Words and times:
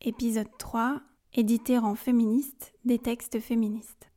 Épisode 0.00 0.56
3 0.58 1.02
Éditer 1.34 1.78
en 1.78 1.96
féministe 1.96 2.72
des 2.84 3.00
textes 3.00 3.40
féministes. 3.40 4.12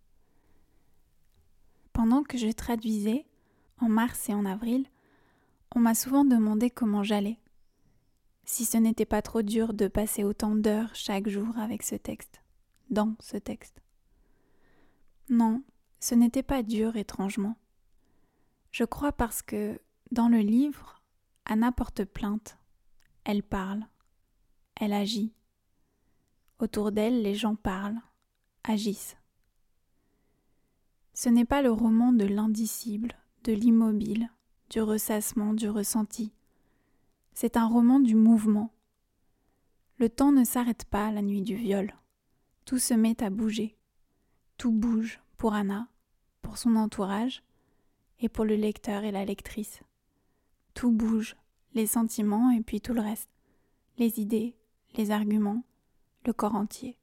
Pendant 1.92 2.22
que 2.22 2.38
je 2.38 2.50
traduisais, 2.50 3.26
en 3.80 3.90
mars 3.90 4.30
et 4.30 4.36
en 4.36 4.46
avril, 4.46 4.86
on 5.76 5.80
m'a 5.80 5.96
souvent 5.96 6.24
demandé 6.24 6.70
comment 6.70 7.02
j'allais. 7.02 7.40
Si 8.46 8.64
ce 8.66 8.78
n'était 8.78 9.06
pas 9.06 9.24
trop 9.24 9.42
dur 9.42 9.74
de 9.74 9.88
passer 9.88 10.24
autant 10.24 10.54
d'heures 10.54 10.94
chaque 10.94 11.28
jour 11.28 11.58
avec 11.58 11.82
ce 11.82 11.96
texte, 11.96 12.44
dans 12.92 13.16
ce 13.20 13.38
texte. 13.38 13.82
Non, 15.30 15.64
ce 16.00 16.14
n'était 16.14 16.44
pas 16.44 16.62
dur 16.62 16.96
étrangement. 16.96 17.56
Je 18.72 18.84
crois 18.84 19.14
parce 19.14 19.42
que, 19.42 19.82
dans 20.12 20.30
le 20.30 20.42
livre, 20.42 21.02
Anna 21.46 21.72
porte 21.72 22.06
plainte. 22.06 22.60
Elle 23.24 23.42
parle. 23.42 23.84
Elle 24.80 24.94
agit. 24.94 25.34
Autour 26.62 26.92
d'elle, 26.92 27.24
les 27.24 27.34
gens 27.34 27.56
parlent, 27.56 28.00
agissent. 28.64 29.18
Ce 31.16 31.28
n'est 31.28 31.44
pas 31.44 31.64
le 31.64 31.72
roman 31.72 32.14
de 32.14 32.26
l'indicible, 32.26 33.16
de 33.44 33.52
l'immobile, 33.52 34.30
du 34.70 34.80
ressassement, 34.80 35.56
du 35.56 35.68
ressenti. 35.68 36.32
C'est 37.34 37.58
un 37.58 37.68
roman 37.68 38.00
du 38.00 38.14
mouvement. 38.14 38.72
Le 39.98 40.08
temps 40.08 40.32
ne 40.32 40.44
s'arrête 40.44 40.86
pas 40.86 41.12
la 41.12 41.24
nuit 41.24 41.42
du 41.42 41.56
viol. 41.56 41.96
Tout 42.66 42.78
se 42.78 42.94
met 42.94 43.24
à 43.24 43.32
bouger. 43.32 43.76
Tout 44.60 44.72
bouge 44.72 45.20
pour 45.38 45.56
Anna, 45.56 45.88
pour 46.44 46.60
son 46.60 46.76
entourage 46.76 47.42
et 48.20 48.30
pour 48.30 48.46
le 48.46 48.56
lecteur 48.56 49.04
et 49.04 49.12
la 49.12 49.26
lectrice. 49.26 49.82
Tout 50.76 50.92
bouge, 50.92 51.36
les 51.74 51.88
sentiments 51.88 52.52
et 52.52 52.62
puis 52.62 52.82
tout 52.82 52.94
le 52.94 53.02
reste, 53.02 53.32
les 53.98 54.20
idées, 54.20 54.56
les 54.96 55.10
arguments, 55.10 55.64
le 56.26 56.34
corps 56.34 56.56
entier. 56.56 56.98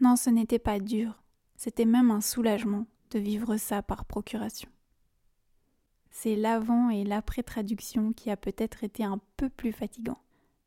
Non, 0.00 0.16
ce 0.16 0.30
n'était 0.30 0.58
pas 0.58 0.78
dur, 0.78 1.22
c'était 1.56 1.84
même 1.84 2.10
un 2.10 2.20
soulagement 2.20 2.86
de 3.10 3.18
vivre 3.18 3.56
ça 3.56 3.82
par 3.82 4.04
procuration. 4.04 4.70
C'est 6.10 6.36
l'avant 6.36 6.90
et 6.90 7.04
l'après-traduction 7.04 8.12
qui 8.12 8.30
a 8.30 8.36
peut-être 8.36 8.84
été 8.84 9.04
un 9.04 9.20
peu 9.36 9.48
plus 9.48 9.72
fatigant. 9.72 10.20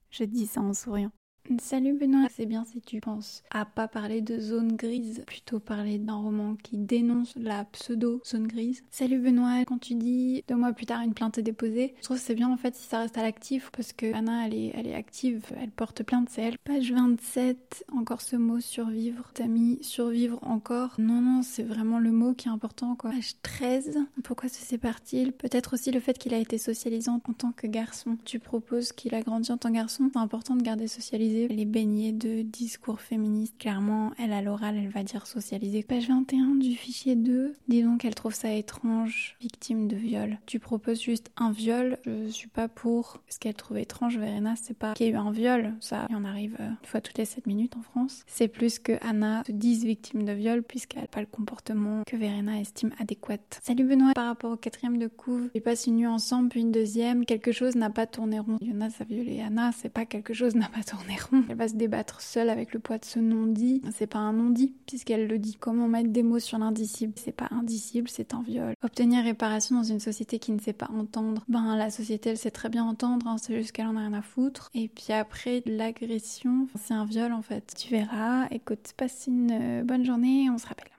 Je 0.10 0.24
dis 0.24 0.48
ça 0.48 0.62
en 0.62 0.74
souriant. 0.74 1.12
Salut 1.60 1.94
Benoît, 1.98 2.28
c'est 2.30 2.46
bien 2.46 2.64
si 2.66 2.82
tu 2.82 3.02
penses 3.02 3.44
à 3.50 3.66
pas 3.66 3.88
parler 3.88 4.22
de 4.22 4.40
zone 4.40 4.76
grise, 4.76 5.24
plutôt 5.26 5.60
parler 5.60 5.98
d'un 5.98 6.16
roman 6.16 6.56
qui 6.56 6.78
dénonce 6.78 7.34
la 7.36 7.66
pseudo-zone 7.66 8.48
grise. 8.48 8.84
Salut 8.90 9.20
Benoît, 9.20 9.66
quand 9.66 9.80
tu 9.80 9.96
dis 9.96 10.44
deux 10.48 10.56
mois 10.56 10.72
plus 10.72 10.86
tard 10.86 11.02
une 11.02 11.14
plainte 11.14 11.40
est 11.40 11.44
déposée, 11.44 11.96
je 11.98 12.04
trouve 12.04 12.18
que 12.18 12.24
c'est 12.24 12.36
bien 12.36 12.50
en 12.50 12.58
fait 12.58 12.76
si 12.76 12.88
ça 12.88 13.00
reste 13.00 13.18
à 13.18 13.24
l'actif 13.24 13.70
parce 13.76 13.92
que 13.92 14.14
Anna 14.14 14.46
elle 14.46 14.54
est, 14.54 14.72
elle 14.76 14.88
est 14.88 14.94
active, 14.94 15.44
elle 15.60 15.72
porte 15.72 16.04
plainte, 16.04 16.30
c'est 16.30 16.44
elle. 16.44 16.58
Page 16.60 16.94
27, 16.94 17.86
encore 17.92 18.22
ce 18.22 18.36
mot 18.36 18.60
survivre. 18.60 19.32
T'as 19.34 19.48
mis 19.48 19.80
survivre 19.84 20.40
encore. 20.44 20.96
Non, 21.00 21.22
non, 21.22 21.42
c'est 21.42 21.64
vraiment 21.64 22.00
le 22.00 22.12
mot 22.12 22.34
qui 22.34 22.48
est 22.48 22.52
important 22.52 22.96
quoi. 22.96 23.12
Page 23.12 23.36
13, 23.42 23.98
pourquoi 24.24 24.48
se 24.48 24.64
sépare-t-il? 24.64 25.34
Peut-être 25.34 25.74
aussi 25.74 25.92
le 25.92 26.00
fait 26.00 26.18
qu'il 26.18 26.34
a 26.34 26.40
été 26.40 26.58
socialisant 26.58 27.20
en 27.28 27.34
tant 27.34 27.52
que 27.52 27.68
garçon. 27.68 28.18
Tu 28.26 28.40
proposes 28.40 28.94
qu'il 28.94 29.16
a 29.16 29.22
grandi 29.22 29.52
en 29.52 29.58
tant 29.58 29.70
que 29.70 29.76
garçon, 29.76 30.10
c'est 30.14 30.20
important 30.20 30.56
de 30.56 30.62
garder 30.62 30.88
socialisé 31.32 31.48
les 31.56 31.66
baignée 31.66 32.12
de 32.12 32.42
discours 32.42 33.00
féministes. 33.00 33.56
Clairement, 33.58 34.12
elle 34.18 34.34
à 34.34 34.42
l'oral, 34.42 34.76
elle 34.78 34.90
va 34.90 35.04
dire 35.04 35.28
socialisée. 35.28 35.84
Page 35.84 36.08
21 36.08 36.56
du 36.56 36.76
fichier 36.76 37.16
2. 37.16 37.54
Dis 37.68 37.84
donc 37.84 38.02
qu'elle 38.02 38.16
trouve 38.16 38.34
ça 38.34 38.52
étrange, 38.54 39.38
victime 39.40 39.88
de 39.88 39.96
viol. 39.96 40.40
Tu 40.46 40.60
proposes 40.60 41.02
juste 41.02 41.32
un 41.38 41.52
viol. 41.52 41.98
Je 42.06 42.28
suis 42.30 42.48
pas 42.48 42.68
pour. 42.68 43.22
Ce 43.30 43.40
qu'elle 43.40 43.54
trouve 43.54 43.78
étrange, 43.78 44.18
Verena, 44.18 44.56
c'est 44.62 44.78
pas 44.78 44.94
qu'il 44.94 45.06
y 45.06 45.10
ait 45.10 45.14
eu 45.14 45.16
un 45.16 45.32
viol. 45.32 45.74
Ça, 45.80 46.08
il 46.10 46.16
en 46.16 46.26
arrive 46.26 46.58
euh, 46.60 46.70
une 46.70 46.88
fois 46.88 47.02
toutes 47.02 47.18
les 47.18 47.26
7 47.26 47.48
minutes 47.48 47.78
en 47.78 47.82
France. 47.82 48.24
C'est 48.28 48.48
plus 48.48 48.80
que 48.80 48.94
Anna 49.02 49.44
se 49.46 49.52
dise 49.52 49.86
victime 49.86 50.26
de 50.26 50.34
viol 50.34 50.64
puisqu'elle 50.64 51.02
n'a 51.02 51.08
pas 51.08 51.22
le 51.22 51.28
comportement 51.28 52.04
que 52.06 52.18
Verena 52.18 52.60
estime 52.60 52.92
adéquat. 53.00 53.38
Salut 53.64 53.86
Benoît, 53.86 54.14
par 54.14 54.28
rapport 54.28 54.52
au 54.52 54.58
quatrième 54.58 54.98
de 54.98 55.08
couve, 55.08 55.50
ils 55.54 55.62
passent 55.62 55.88
une 55.88 55.98
nuit 55.98 56.08
ensemble 56.08 56.50
puis 56.50 56.62
une 56.62 56.72
deuxième. 56.72 57.26
Quelque 57.26 57.52
chose 57.52 57.76
n'a 57.76 57.90
pas 57.90 58.08
tourné 58.08 58.40
rond. 58.40 58.58
Jonas 58.62 58.96
a 59.00 59.04
violé 59.04 59.42
Anna, 59.42 59.72
c'est 59.72 59.90
pas 59.90 60.06
quelque 60.06 60.34
chose 60.34 60.56
n'a 60.56 60.68
pas 60.68 60.84
tourné 60.84 61.18
Elle 61.50 61.56
va 61.56 61.68
se 61.68 61.76
débattre 61.76 62.22
seule 62.22 62.50
avec 62.50 62.74
le 62.74 62.80
poids 62.80 62.98
de 62.98 63.06
ce 63.06 63.20
non-dit. 63.20 63.82
C'est 63.94 64.08
pas 64.08 64.20
un 64.20 64.34
non-dit, 64.34 64.74
puisqu'elle 64.86 65.28
le 65.28 65.40
dit. 65.40 65.56
Comment 65.60 65.88
mettre 65.88 66.10
des 66.10 66.24
mots 66.24 66.40
sur 66.40 66.58
l'indicible? 66.58 67.14
C'est 67.16 67.32
pas 67.32 67.48
indicible, 67.52 68.10
c'est 68.10 68.34
un 68.34 68.42
viol. 68.42 68.74
Obtenir 68.84 69.24
réparation 69.24 69.78
dans 69.78 69.84
une 69.84 70.00
société 70.00 70.40
qui 70.40 70.52
ne 70.52 70.60
sait 70.60 70.74
pas 70.74 70.90
entendre. 70.94 71.44
Ben, 71.48 71.76
la 71.76 71.90
société, 71.90 72.30
elle 72.30 72.38
sait 72.38 72.52
très 72.52 72.70
bien 72.70 72.84
entendre, 72.84 73.28
hein, 73.28 73.38
c'est 73.38 73.56
juste 73.56 73.72
qu'elle 73.72 73.88
en 73.88 73.96
a 73.96 74.00
rien 74.00 74.14
à 74.14 74.22
foutre. 74.22 74.70
Et 74.74 74.88
puis 74.88 75.14
après, 75.14 75.64
l'agression, 75.66 76.68
c'est 76.76 76.94
un 76.94 77.06
viol 77.06 77.34
en 77.34 77.42
fait. 77.42 77.74
Tu 77.78 77.90
verras. 77.90 78.48
Écoute, 78.52 78.94
passe 78.98 79.26
une 79.28 79.52
euh, 79.52 79.84
bonne 79.84 80.06
journée, 80.06 80.50
on 80.50 80.58
se 80.58 80.68
rappelle 80.68 80.92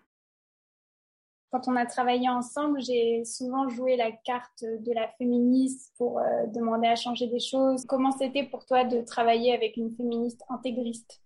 quand 1.52 1.68
on 1.68 1.76
a 1.76 1.84
travaillé 1.84 2.30
ensemble, 2.30 2.80
j'ai 2.80 3.24
souvent 3.26 3.68
joué 3.68 3.96
la 3.96 4.10
carte 4.10 4.64
de 4.64 4.92
la 4.94 5.06
féministe 5.18 5.92
pour 5.98 6.18
euh, 6.18 6.46
demander 6.54 6.88
à 6.88 6.96
changer 6.96 7.26
des 7.26 7.40
choses. 7.40 7.84
Comment 7.86 8.10
c'était 8.10 8.44
pour 8.44 8.64
toi 8.64 8.84
de 8.84 9.02
travailler 9.02 9.52
avec 9.52 9.76
une 9.76 9.94
féministe 9.94 10.40
intégriste? 10.48 11.20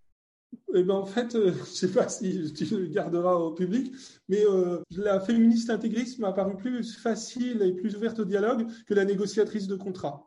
Eh 0.75 0.83
ben, 0.83 0.95
en 0.95 1.07
fait, 1.07 1.37
euh, 1.37 1.53
je 1.55 1.61
ne 1.61 1.65
sais 1.65 1.93
pas 1.93 2.09
si 2.09 2.53
tu 2.53 2.65
le 2.65 2.87
garderas 2.87 3.35
au 3.35 3.53
public, 3.53 3.93
mais 4.29 4.45
euh, 4.45 4.83
la 4.91 5.21
féministe 5.21 5.71
intégriste 5.71 6.19
m'a 6.19 6.33
paru 6.33 6.57
plus 6.57 6.97
facile 6.97 7.63
et 7.63 7.73
plus 7.73 7.95
ouverte 7.95 8.19
au 8.19 8.25
dialogue 8.25 8.67
que 8.87 8.95
la 8.95 9.05
négociatrice 9.05 9.69
de 9.69 9.77
contrat. 9.77 10.26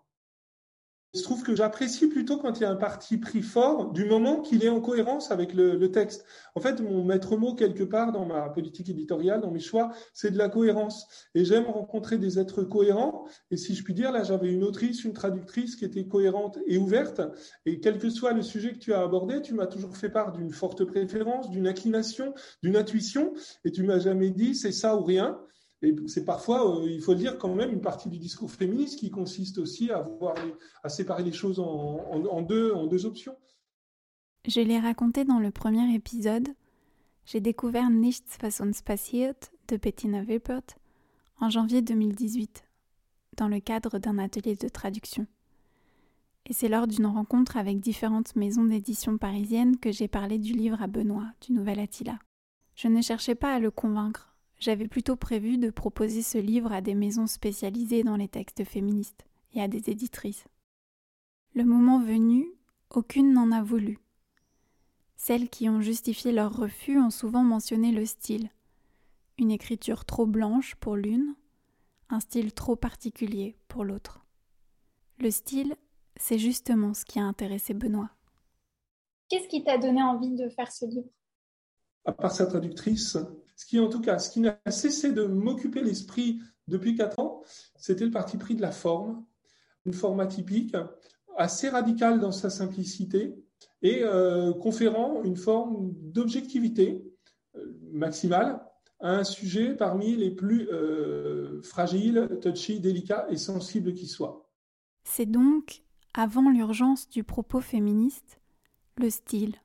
Je 1.15 1.23
trouve 1.23 1.41
que 1.41 1.55
j'apprécie 1.55 2.07
plutôt 2.07 2.37
quand 2.37 2.59
il 2.59 2.61
y 2.61 2.65
a 2.65 2.69
un 2.69 2.75
parti 2.75 3.17
pris 3.17 3.41
fort, 3.41 3.91
du 3.93 4.05
moment 4.05 4.41
qu'il 4.41 4.63
est 4.63 4.69
en 4.69 4.79
cohérence 4.79 5.31
avec 5.31 5.55
le, 5.55 5.91
texte. 5.91 6.23
En 6.53 6.59
fait, 6.59 6.81
mon 6.81 7.03
maître 7.03 7.35
mot 7.35 7.55
quelque 7.55 7.83
part 7.83 8.11
dans 8.11 8.27
ma 8.27 8.47
politique 8.49 8.89
éditoriale, 8.89 9.41
dans 9.41 9.49
mes 9.49 9.59
choix, 9.59 9.91
c'est 10.13 10.29
de 10.29 10.37
la 10.37 10.49
cohérence. 10.49 11.07
Et 11.33 11.45
j'aime 11.45 11.65
rencontrer 11.65 12.19
des 12.19 12.37
êtres 12.37 12.61
cohérents. 12.61 13.25
Et 13.49 13.57
si 13.57 13.73
je 13.73 13.83
puis 13.83 13.95
dire, 13.95 14.11
là, 14.11 14.23
j'avais 14.23 14.51
une 14.51 14.63
autrice, 14.63 15.03
une 15.03 15.13
traductrice 15.13 15.75
qui 15.75 15.85
était 15.85 16.05
cohérente 16.05 16.59
et 16.67 16.77
ouverte. 16.77 17.21
Et 17.65 17.79
quel 17.79 17.97
que 17.97 18.11
soit 18.11 18.33
le 18.33 18.43
sujet 18.43 18.73
que 18.73 18.79
tu 18.79 18.93
as 18.93 19.01
abordé, 19.01 19.41
tu 19.41 19.55
m'as 19.55 19.67
toujours 19.67 19.97
fait 19.97 20.09
part 20.09 20.31
d'une 20.31 20.51
forte 20.51 20.85
préférence, 20.85 21.49
d'une 21.49 21.67
inclination, 21.67 22.35
d'une 22.61 22.77
intuition. 22.77 23.33
Et 23.65 23.71
tu 23.71 23.81
m'as 23.81 23.97
jamais 23.97 24.29
dit 24.29 24.53
c'est 24.53 24.71
ça 24.71 24.95
ou 24.95 25.03
rien. 25.03 25.39
Et 25.81 25.95
c'est 26.07 26.25
parfois, 26.25 26.81
euh, 26.81 26.89
il 26.89 27.01
faut 27.01 27.15
dire, 27.15 27.37
quand 27.37 27.53
même 27.55 27.71
une 27.71 27.81
partie 27.81 28.09
du 28.09 28.17
discours 28.17 28.51
féministe 28.51 28.99
qui 28.99 29.09
consiste 29.09 29.57
aussi 29.59 29.89
à, 29.91 30.89
séparer 30.89 31.23
les 31.23 31.31
choses 31.31 31.59
en, 31.59 32.41
deux, 32.41 33.05
options. 33.05 33.35
Je 34.47 34.61
l'ai 34.61 34.79
raconté 34.79 35.23
dans 35.23 35.39
le 35.39 35.51
premier 35.51 35.93
épisode. 35.93 36.49
J'ai 37.25 37.39
découvert 37.39 37.89
Nichts 37.89 38.39
was 38.41 38.61
uns 38.61 38.81
passiert 38.83 39.35
de 39.67 39.77
Bettina 39.77 40.21
Wilpert 40.23 40.63
en 41.39 41.49
janvier 41.49 41.81
2018, 41.81 42.63
dans 43.37 43.47
le 43.47 43.59
cadre 43.59 43.99
d'un 43.99 44.17
atelier 44.17 44.55
de 44.55 44.67
traduction. 44.67 45.27
Et 46.45 46.53
c'est 46.53 46.67
lors 46.67 46.87
d'une 46.87 47.05
rencontre 47.05 47.57
avec 47.57 47.79
différentes 47.79 48.35
maisons 48.35 48.65
d'édition 48.65 49.17
parisiennes 49.17 49.77
que 49.77 49.91
j'ai 49.91 50.07
parlé 50.07 50.39
du 50.39 50.53
livre 50.53 50.81
à 50.81 50.87
Benoît, 50.87 51.27
du 51.41 51.53
Nouvel 51.53 51.79
Attila. 51.79 52.17
Je 52.75 52.87
ne 52.87 53.01
cherchais 53.01 53.35
pas 53.35 53.53
à 53.53 53.59
le 53.59 53.71
convaincre, 53.71 54.28
j'avais 54.59 54.87
plutôt 54.87 55.15
prévu 55.15 55.57
de 55.57 55.69
proposer 55.69 56.21
ce 56.21 56.37
livre 56.37 56.71
à 56.71 56.81
des 56.81 56.95
maisons 56.95 57.27
spécialisées 57.27 58.03
dans 58.03 58.17
les 58.17 58.27
textes 58.27 58.63
féministes 58.63 59.25
et 59.53 59.61
à 59.61 59.67
des 59.67 59.89
éditrices. 59.89 60.45
Le 61.55 61.63
moment 61.63 61.99
venu, 61.99 62.47
aucune 62.89 63.33
n'en 63.33 63.51
a 63.51 63.63
voulu. 63.63 63.99
Celles 65.15 65.49
qui 65.49 65.69
ont 65.69 65.81
justifié 65.81 66.31
leur 66.31 66.55
refus 66.55 66.99
ont 66.99 67.09
souvent 67.09 67.43
mentionné 67.43 67.91
le 67.91 68.05
style. 68.05 68.49
Une 69.37 69.51
écriture 69.51 70.05
trop 70.05 70.25
blanche 70.25 70.75
pour 70.75 70.95
l'une, 70.95 71.35
un 72.09 72.19
style 72.19 72.53
trop 72.53 72.75
particulier 72.75 73.57
pour 73.67 73.83
l'autre. 73.83 74.25
Le 75.19 75.31
style, 75.31 75.75
c'est 76.15 76.39
justement 76.39 76.93
ce 76.93 77.05
qui 77.05 77.19
a 77.19 77.23
intéressé 77.23 77.73
Benoît. 77.73 78.09
Qu'est-ce 79.29 79.47
qui 79.47 79.63
t'a 79.63 79.77
donné 79.77 80.01
envie 80.01 80.35
de 80.35 80.49
faire 80.49 80.71
ce 80.71 80.85
livre? 80.85 81.09
À 82.05 82.13
part 82.13 82.31
sa 82.31 82.47
traductrice, 82.47 83.17
ce 83.59 83.65
qui, 83.65 83.77
en 83.77 83.89
tout 83.89 83.99
cas, 83.99 84.19
ce 84.19 84.29
qui 84.29 84.39
n'a 84.39 84.57
cessé 84.69 85.11
de 85.11 85.25
m'occuper 85.25 85.81
l'esprit 85.81 86.39
depuis 86.69 86.95
quatre 86.95 87.19
ans, 87.19 87.43
c'était 87.75 88.05
le 88.05 88.09
parti 88.09 88.37
pris 88.37 88.55
de 88.55 88.61
la 88.61 88.71
forme, 88.71 89.25
une 89.85 89.91
forme 89.91 90.21
atypique, 90.21 90.77
assez 91.35 91.67
radicale 91.67 92.21
dans 92.21 92.31
sa 92.31 92.49
simplicité 92.49 93.35
et 93.81 94.01
euh, 94.01 94.53
conférant 94.53 95.23
une 95.23 95.35
forme 95.35 95.91
d'objectivité 95.91 97.03
euh, 97.57 97.77
maximale 97.91 98.65
à 99.01 99.17
un 99.17 99.25
sujet 99.25 99.75
parmi 99.75 100.15
les 100.15 100.31
plus 100.31 100.69
euh, 100.71 101.61
fragiles, 101.61 102.29
touchy, 102.41 102.79
délicats 102.79 103.27
et 103.29 103.35
sensibles 103.35 103.93
qui 103.93 104.07
soient. 104.07 104.49
C'est 105.03 105.29
donc, 105.29 105.83
avant 106.13 106.49
l'urgence 106.49 107.09
du 107.09 107.25
propos 107.25 107.59
féministe, 107.59 108.39
le 108.95 109.09
style, 109.09 109.57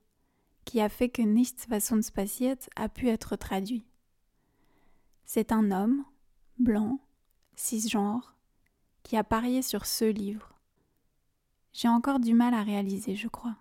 qui 0.65 0.81
a 0.81 0.89
fait 0.89 1.09
que 1.09 1.21
Nichts 1.21 1.67
was 1.69 2.11
passiert 2.13 2.57
a 2.75 2.89
pu 2.89 3.07
être 3.07 3.35
traduit. 3.35 3.85
C'est 5.25 5.51
un 5.51 5.71
homme, 5.71 6.03
blanc, 6.59 6.99
cisgenre, 7.55 8.35
qui 9.03 9.17
a 9.17 9.23
parié 9.23 9.61
sur 9.61 9.85
ce 9.85 10.05
livre. 10.05 10.53
J'ai 11.73 11.87
encore 11.87 12.19
du 12.19 12.33
mal 12.33 12.53
à 12.53 12.63
réaliser, 12.63 13.15
je 13.15 13.27
crois. 13.27 13.55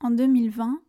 En 0.00 0.10
2020, 0.10 0.80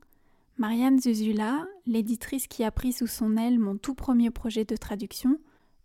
Marianne 0.57 0.99
Zuzula, 0.99 1.65
l'éditrice 1.85 2.47
qui 2.47 2.63
a 2.63 2.71
pris 2.71 2.93
sous 2.93 3.07
son 3.07 3.37
aile 3.37 3.59
mon 3.59 3.77
tout 3.77 3.95
premier 3.95 4.29
projet 4.29 4.65
de 4.65 4.75
traduction, 4.75 5.39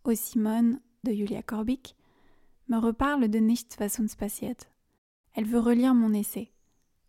Au 0.05 0.15
Simone 0.15 0.81
de 1.05 1.12
Julia 1.12 1.43
Korbik, 1.43 1.97
me 2.69 2.79
reparle 2.79 3.29
de 3.29 3.39
Nichts 3.39 3.77
was 3.81 4.17
passiert. 4.19 4.57
Elle 5.35 5.47
veut 5.47 5.59
relire 5.59 5.95
mon 5.95 6.12
essai. 6.12 6.53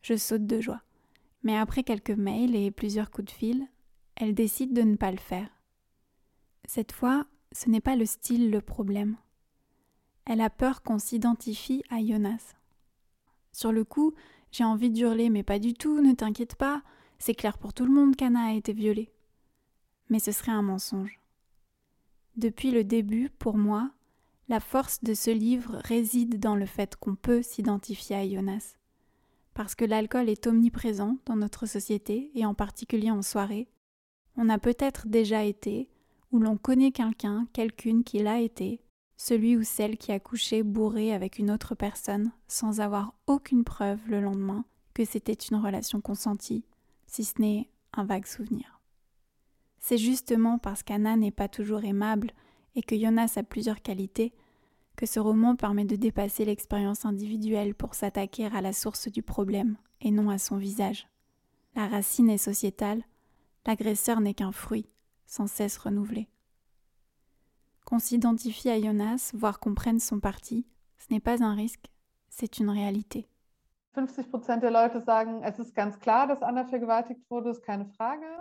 Je 0.01 0.15
saute 0.15 0.45
de 0.45 0.61
joie. 0.61 0.81
Mais 1.47 1.55
après 1.55 1.83
quelques 1.83 2.11
mails 2.11 2.57
et 2.57 2.71
plusieurs 2.71 3.09
coups 3.09 3.27
de 3.27 3.31
fil, 3.31 3.67
elle 4.17 4.35
décide 4.35 4.73
de 4.73 4.81
ne 4.81 4.97
pas 4.97 5.11
le 5.11 5.17
faire. 5.17 5.47
Cette 6.65 6.91
fois, 6.91 7.25
ce 7.53 7.69
n'est 7.69 7.79
pas 7.79 7.95
le 7.95 8.05
style 8.05 8.51
le 8.51 8.59
problème. 8.59 9.15
Elle 10.25 10.41
a 10.41 10.49
peur 10.49 10.83
qu'on 10.83 10.99
s'identifie 10.99 11.85
à 11.89 12.05
Jonas. 12.05 12.57
Sur 13.53 13.71
le 13.71 13.85
coup, 13.85 14.13
j'ai 14.51 14.65
envie 14.65 14.89
d'hurler, 14.89 15.29
mais 15.29 15.43
pas 15.43 15.57
du 15.57 15.73
tout, 15.73 16.01
ne 16.01 16.13
t'inquiète 16.13 16.55
pas, 16.55 16.81
c'est 17.17 17.33
clair 17.33 17.57
pour 17.57 17.73
tout 17.73 17.85
le 17.85 17.93
monde 17.93 18.17
qu'Anna 18.17 18.47
a 18.47 18.53
été 18.53 18.73
violée. 18.73 19.13
Mais 20.09 20.19
ce 20.19 20.33
serait 20.33 20.51
un 20.51 20.63
mensonge. 20.63 21.21
Depuis 22.35 22.71
le 22.71 22.83
début, 22.83 23.29
pour 23.29 23.57
moi, 23.57 23.89
la 24.49 24.59
force 24.59 25.01
de 25.01 25.13
ce 25.13 25.31
livre 25.31 25.77
réside 25.85 26.41
dans 26.41 26.57
le 26.57 26.65
fait 26.65 26.97
qu'on 26.97 27.15
peut 27.15 27.41
s'identifier 27.41 28.17
à 28.17 28.27
Jonas. 28.27 28.75
Parce 29.57 29.73
que 29.73 29.85
l'alcool 29.85 30.29
est 30.29 30.45
omniprésent 30.45 31.17
dans 31.25 31.35
notre 31.35 31.65
société, 31.65 32.29
et 32.35 32.45
en 32.45 32.53
particulier 32.53 33.09
en 33.09 33.23
soirée. 33.23 33.67
On 34.35 34.49
a 34.49 34.59
peut-être 34.59 35.07
déjà 35.07 35.45
été, 35.45 35.89
ou 36.31 36.37
l'on 36.37 36.57
connaît 36.57 36.91
quelqu'un, 36.91 37.47
quelqu'une 37.53 38.03
qui 38.03 38.19
l'a 38.19 38.39
été, 38.39 38.81
celui 39.15 39.57
ou 39.57 39.63
celle 39.63 39.97
qui 39.97 40.11
a 40.11 40.19
couché 40.19 40.61
bourré 40.61 41.11
avec 41.11 41.39
une 41.39 41.49
autre 41.49 41.73
personne 41.73 42.31
sans 42.47 42.81
avoir 42.81 43.15
aucune 43.25 43.63
preuve 43.63 43.99
le 44.07 44.21
lendemain 44.21 44.63
que 44.93 45.05
c'était 45.05 45.33
une 45.33 45.57
relation 45.57 46.01
consentie, 46.01 46.63
si 47.07 47.23
ce 47.23 47.41
n'est 47.41 47.67
un 47.93 48.05
vague 48.05 48.27
souvenir. 48.27 48.79
C'est 49.79 49.97
justement 49.97 50.59
parce 50.59 50.83
qu'Anna 50.83 51.17
n'est 51.17 51.31
pas 51.31 51.47
toujours 51.47 51.83
aimable 51.83 52.29
et 52.75 52.83
que 52.83 52.95
Jonas 52.95 53.33
a 53.37 53.41
plusieurs 53.41 53.81
qualités 53.81 54.35
que 54.97 55.05
ce 55.05 55.19
roman 55.19 55.55
permet 55.55 55.85
de 55.85 55.95
dépasser 55.95 56.43
l'expérience 56.43 57.05
individuelle 57.05 57.75
pour 57.75 57.93
s'attaquer 57.93 58.47
à 58.47 58.61
la 58.61 58.73
source 58.73 59.07
du 59.09 59.21
problème 59.21 59.77
et 60.01 60.11
non 60.11 60.29
à 60.29 60.39
son 60.39 60.57
visage. 60.57 61.07
La 61.75 61.87
racine 61.87 62.29
est 62.31 62.39
sociétale, 62.39 63.03
l'agresseur 63.65 64.19
n'est 64.19 64.33
qu'un 64.33 64.51
fruit, 64.51 64.89
sans 65.27 65.45
cesse 65.45 65.77
renouvelé. 65.77 66.27
Qu'on 67.85 67.99
s'identifie 67.99 68.69
à 68.69 68.81
Jonas, 68.81 69.31
voire 69.35 69.59
qu'on 69.59 69.75
prenne 69.75 69.99
son 69.99 70.19
parti, 70.19 70.65
ce 70.97 71.13
n'est 71.13 71.19
pas 71.19 71.43
un 71.43 71.53
risque, 71.53 71.91
c'est 72.29 72.57
une 72.57 72.71
réalité. 72.71 73.29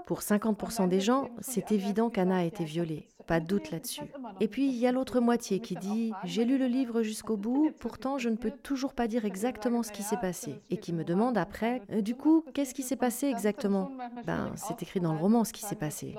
Pour 0.07 0.21
50% 0.21 0.89
des 0.89 1.01
gens, 1.01 1.29
c'est 1.41 1.73
évident 1.73 2.11
qu'Anna 2.11 2.39
a 2.39 2.43
été 2.43 2.65
violée, 2.65 3.09
pas 3.27 3.41
de 3.41 3.47
doute 3.47 3.71
là-dessus. 3.71 4.05
Et 4.41 4.49
puis 4.49 4.69
il 4.69 4.77
y 4.77 4.87
a 4.87 4.93
l'autre 4.93 5.21
moitié 5.21 5.61
qui 5.61 5.75
dit 5.77 6.13
J'ai 6.25 6.45
lu 6.45 6.59
le 6.59 6.67
livre 6.67 7.03
jusqu'au 7.03 7.37
bout, 7.37 7.71
pourtant 7.81 8.19
je 8.19 8.29
ne 8.29 8.37
peux 8.37 8.51
toujours 8.51 8.95
pas 8.95 9.09
dire 9.09 9.25
exactement 9.25 9.83
ce 9.83 9.93
qui 9.93 10.03
s'est 10.03 10.17
passé. 10.17 10.61
Et 10.71 10.77
qui 10.77 10.93
me 10.93 11.05
demande 11.05 11.39
après 11.39 11.83
euh, 11.91 12.01
Du 12.01 12.15
coup, 12.15 12.45
qu'est-ce 12.55 12.75
qui 12.75 12.83
s'est 12.83 12.97
passé 12.97 13.27
exactement? 13.27 13.91
Ben, 14.25 14.53
c'est 14.57 14.83
écrit 14.83 15.01
dans 15.01 15.13
le 15.13 15.19
roman 15.19 15.45
ce 15.45 15.53
qui 15.53 15.63
s'est 15.63 15.77
passé. 15.77 16.15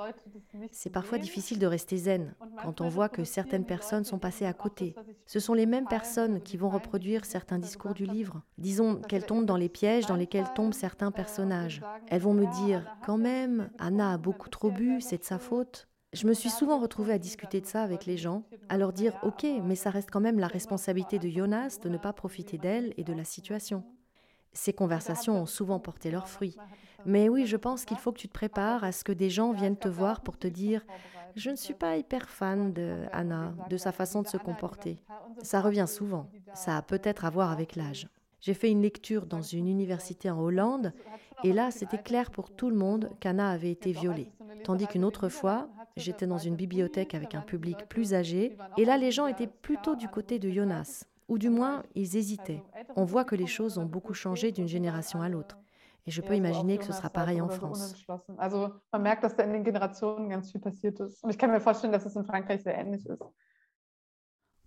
C'est 0.71 0.89
parfois 0.89 1.17
difficile 1.17 1.59
de 1.59 1.67
rester 1.67 1.97
zen 1.97 2.33
quand 2.63 2.81
on 2.81 2.89
voit 2.89 3.09
que 3.09 3.23
certaines 3.23 3.65
personnes 3.65 4.03
sont 4.03 4.19
passées 4.19 4.45
à 4.45 4.53
côté. 4.53 4.95
Ce 5.25 5.39
sont 5.39 5.53
les 5.53 5.65
mêmes 5.65 5.87
personnes 5.87 6.41
qui 6.41 6.57
vont 6.57 6.69
reproduire 6.69 7.25
certains 7.25 7.59
discours 7.59 7.93
du 7.93 8.05
livre. 8.05 8.41
Disons 8.57 8.95
dans 9.35 9.57
les 9.57 9.69
pièges 9.69 10.05
dans 10.05 10.15
lesquels 10.15 10.51
tombent 10.55 10.73
certains 10.73 11.11
personnages. 11.11 11.81
Elles 12.07 12.21
vont 12.21 12.33
me 12.33 12.45
dire 12.63 12.85
Quand 13.05 13.17
même, 13.17 13.69
Anna 13.77 14.13
a 14.13 14.17
beaucoup 14.17 14.49
trop 14.49 14.71
bu, 14.71 15.01
c'est 15.01 15.17
de 15.17 15.23
sa 15.23 15.37
faute. 15.37 15.87
Je 16.13 16.25
me 16.25 16.33
suis 16.33 16.49
souvent 16.49 16.79
retrouvée 16.79 17.13
à 17.13 17.19
discuter 17.19 17.59
de 17.59 17.65
ça 17.65 17.83
avec 17.83 18.05
les 18.05 18.15
gens, 18.15 18.43
à 18.69 18.77
leur 18.77 18.93
dire 18.93 19.19
Ok, 19.23 19.45
mais 19.63 19.75
ça 19.75 19.89
reste 19.89 20.09
quand 20.11 20.21
même 20.21 20.39
la 20.39 20.47
responsabilité 20.47 21.19
de 21.19 21.27
Jonas 21.27 21.79
de 21.83 21.89
ne 21.89 21.97
pas 21.97 22.13
profiter 22.13 22.57
d'elle 22.57 22.93
et 22.97 23.03
de 23.03 23.13
la 23.13 23.25
situation. 23.25 23.83
Ces 24.53 24.73
conversations 24.73 25.41
ont 25.41 25.45
souvent 25.45 25.79
porté 25.79 26.09
leurs 26.09 26.29
fruits. 26.29 26.55
Mais 27.05 27.29
oui, 27.29 27.45
je 27.45 27.57
pense 27.57 27.85
qu'il 27.85 27.97
faut 27.97 28.11
que 28.11 28.19
tu 28.19 28.29
te 28.29 28.33
prépares 28.33 28.83
à 28.83 28.91
ce 28.91 29.03
que 29.03 29.11
des 29.11 29.29
gens 29.29 29.51
viennent 29.51 29.77
te 29.77 29.89
voir 29.89 30.21
pour 30.21 30.37
te 30.37 30.47
dire 30.47 30.81
Je 31.35 31.49
ne 31.49 31.55
suis 31.57 31.73
pas 31.73 31.97
hyper 31.97 32.29
fan 32.29 32.71
de 32.71 33.03
Anna, 33.11 33.53
de 33.69 33.77
sa 33.77 33.91
façon 33.91 34.21
de 34.21 34.27
se 34.27 34.37
comporter. 34.37 35.03
Ça 35.43 35.59
revient 35.59 35.85
souvent. 35.87 36.29
Ça 36.53 36.77
a 36.77 36.81
peut-être 36.81 37.25
à 37.25 37.29
voir 37.29 37.51
avec 37.51 37.75
l'âge. 37.75 38.07
J'ai 38.39 38.53
fait 38.53 38.71
une 38.71 38.81
lecture 38.81 39.25
dans 39.25 39.41
une 39.41 39.67
université 39.67 40.29
en 40.29 40.39
Hollande 40.39 40.93
et 41.43 41.53
là, 41.53 41.71
c'était 41.71 42.01
clair 42.01 42.31
pour 42.31 42.51
tout 42.51 42.69
le 42.69 42.75
monde 42.75 43.09
qu'Anna 43.19 43.49
avait 43.49 43.71
été 43.71 43.91
violée. 43.91 44.31
Tandis 44.63 44.87
qu'une 44.87 45.05
autre 45.05 45.29
fois, 45.29 45.69
j'étais 45.95 46.27
dans 46.27 46.37
une 46.37 46.55
bibliothèque 46.55 47.15
avec 47.15 47.35
un 47.35 47.41
public 47.41 47.87
plus 47.89 48.13
âgé 48.13 48.57
et 48.77 48.85
là, 48.85 48.97
les 48.97 49.11
gens 49.11 49.27
étaient 49.27 49.47
plutôt 49.47 49.95
du 49.95 50.07
côté 50.07 50.39
de 50.39 50.49
Jonas, 50.49 51.05
ou 51.27 51.37
du 51.37 51.49
moins, 51.49 51.83
ils 51.95 52.15
hésitaient. 52.15 52.63
On 52.95 53.05
voit 53.05 53.25
que 53.25 53.35
les 53.35 53.47
choses 53.47 53.77
ont 53.77 53.85
beaucoup 53.85 54.13
changé 54.13 54.51
d'une 54.51 54.67
génération 54.67 55.21
à 55.21 55.29
l'autre. 55.29 55.57
Et 56.05 56.11
je 56.11 56.21
peux 56.21 56.35
imaginer 56.35 56.77
que 56.77 56.85
ce 56.85 56.93
sera 56.93 57.09
pareil 57.09 57.41
en 57.41 57.49
France. 57.49 57.93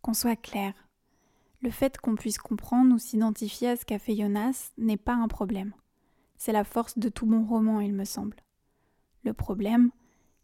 Qu'on 0.02 0.12
soit 0.12 0.36
clair, 0.36 0.74
le 1.62 1.70
fait 1.70 1.98
qu'on 1.98 2.14
puisse 2.14 2.38
comprendre 2.38 2.94
ou 2.94 2.98
s'identifier 2.98 3.68
à 3.68 3.76
ce 3.76 3.84
qu'a 3.84 3.98
fait 3.98 4.16
Jonas 4.16 4.72
n'est 4.78 4.96
pas 4.96 5.14
un 5.14 5.28
problème. 5.28 5.74
C'est 6.36 6.52
la 6.52 6.64
force 6.64 6.98
de 6.98 7.08
tout 7.08 7.26
bon 7.26 7.44
roman, 7.44 7.80
il 7.80 7.92
me 7.92 8.04
semble. 8.04 8.36
Le 9.24 9.34
problème, 9.34 9.90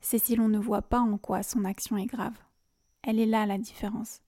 c'est 0.01 0.19
si 0.19 0.37
l'on 0.37 0.49
ne 0.49 0.59
voit 0.59 0.83
pas 0.83 1.01
en 1.01 1.17
quoi 1.17 1.43
son 1.43 1.65
action 1.65 1.97
est 1.97 2.07
grave. 2.07 2.37
Elle 3.03 3.19
est 3.19 3.27
là 3.27 3.47
la 3.47 3.57
différence. 3.57 4.21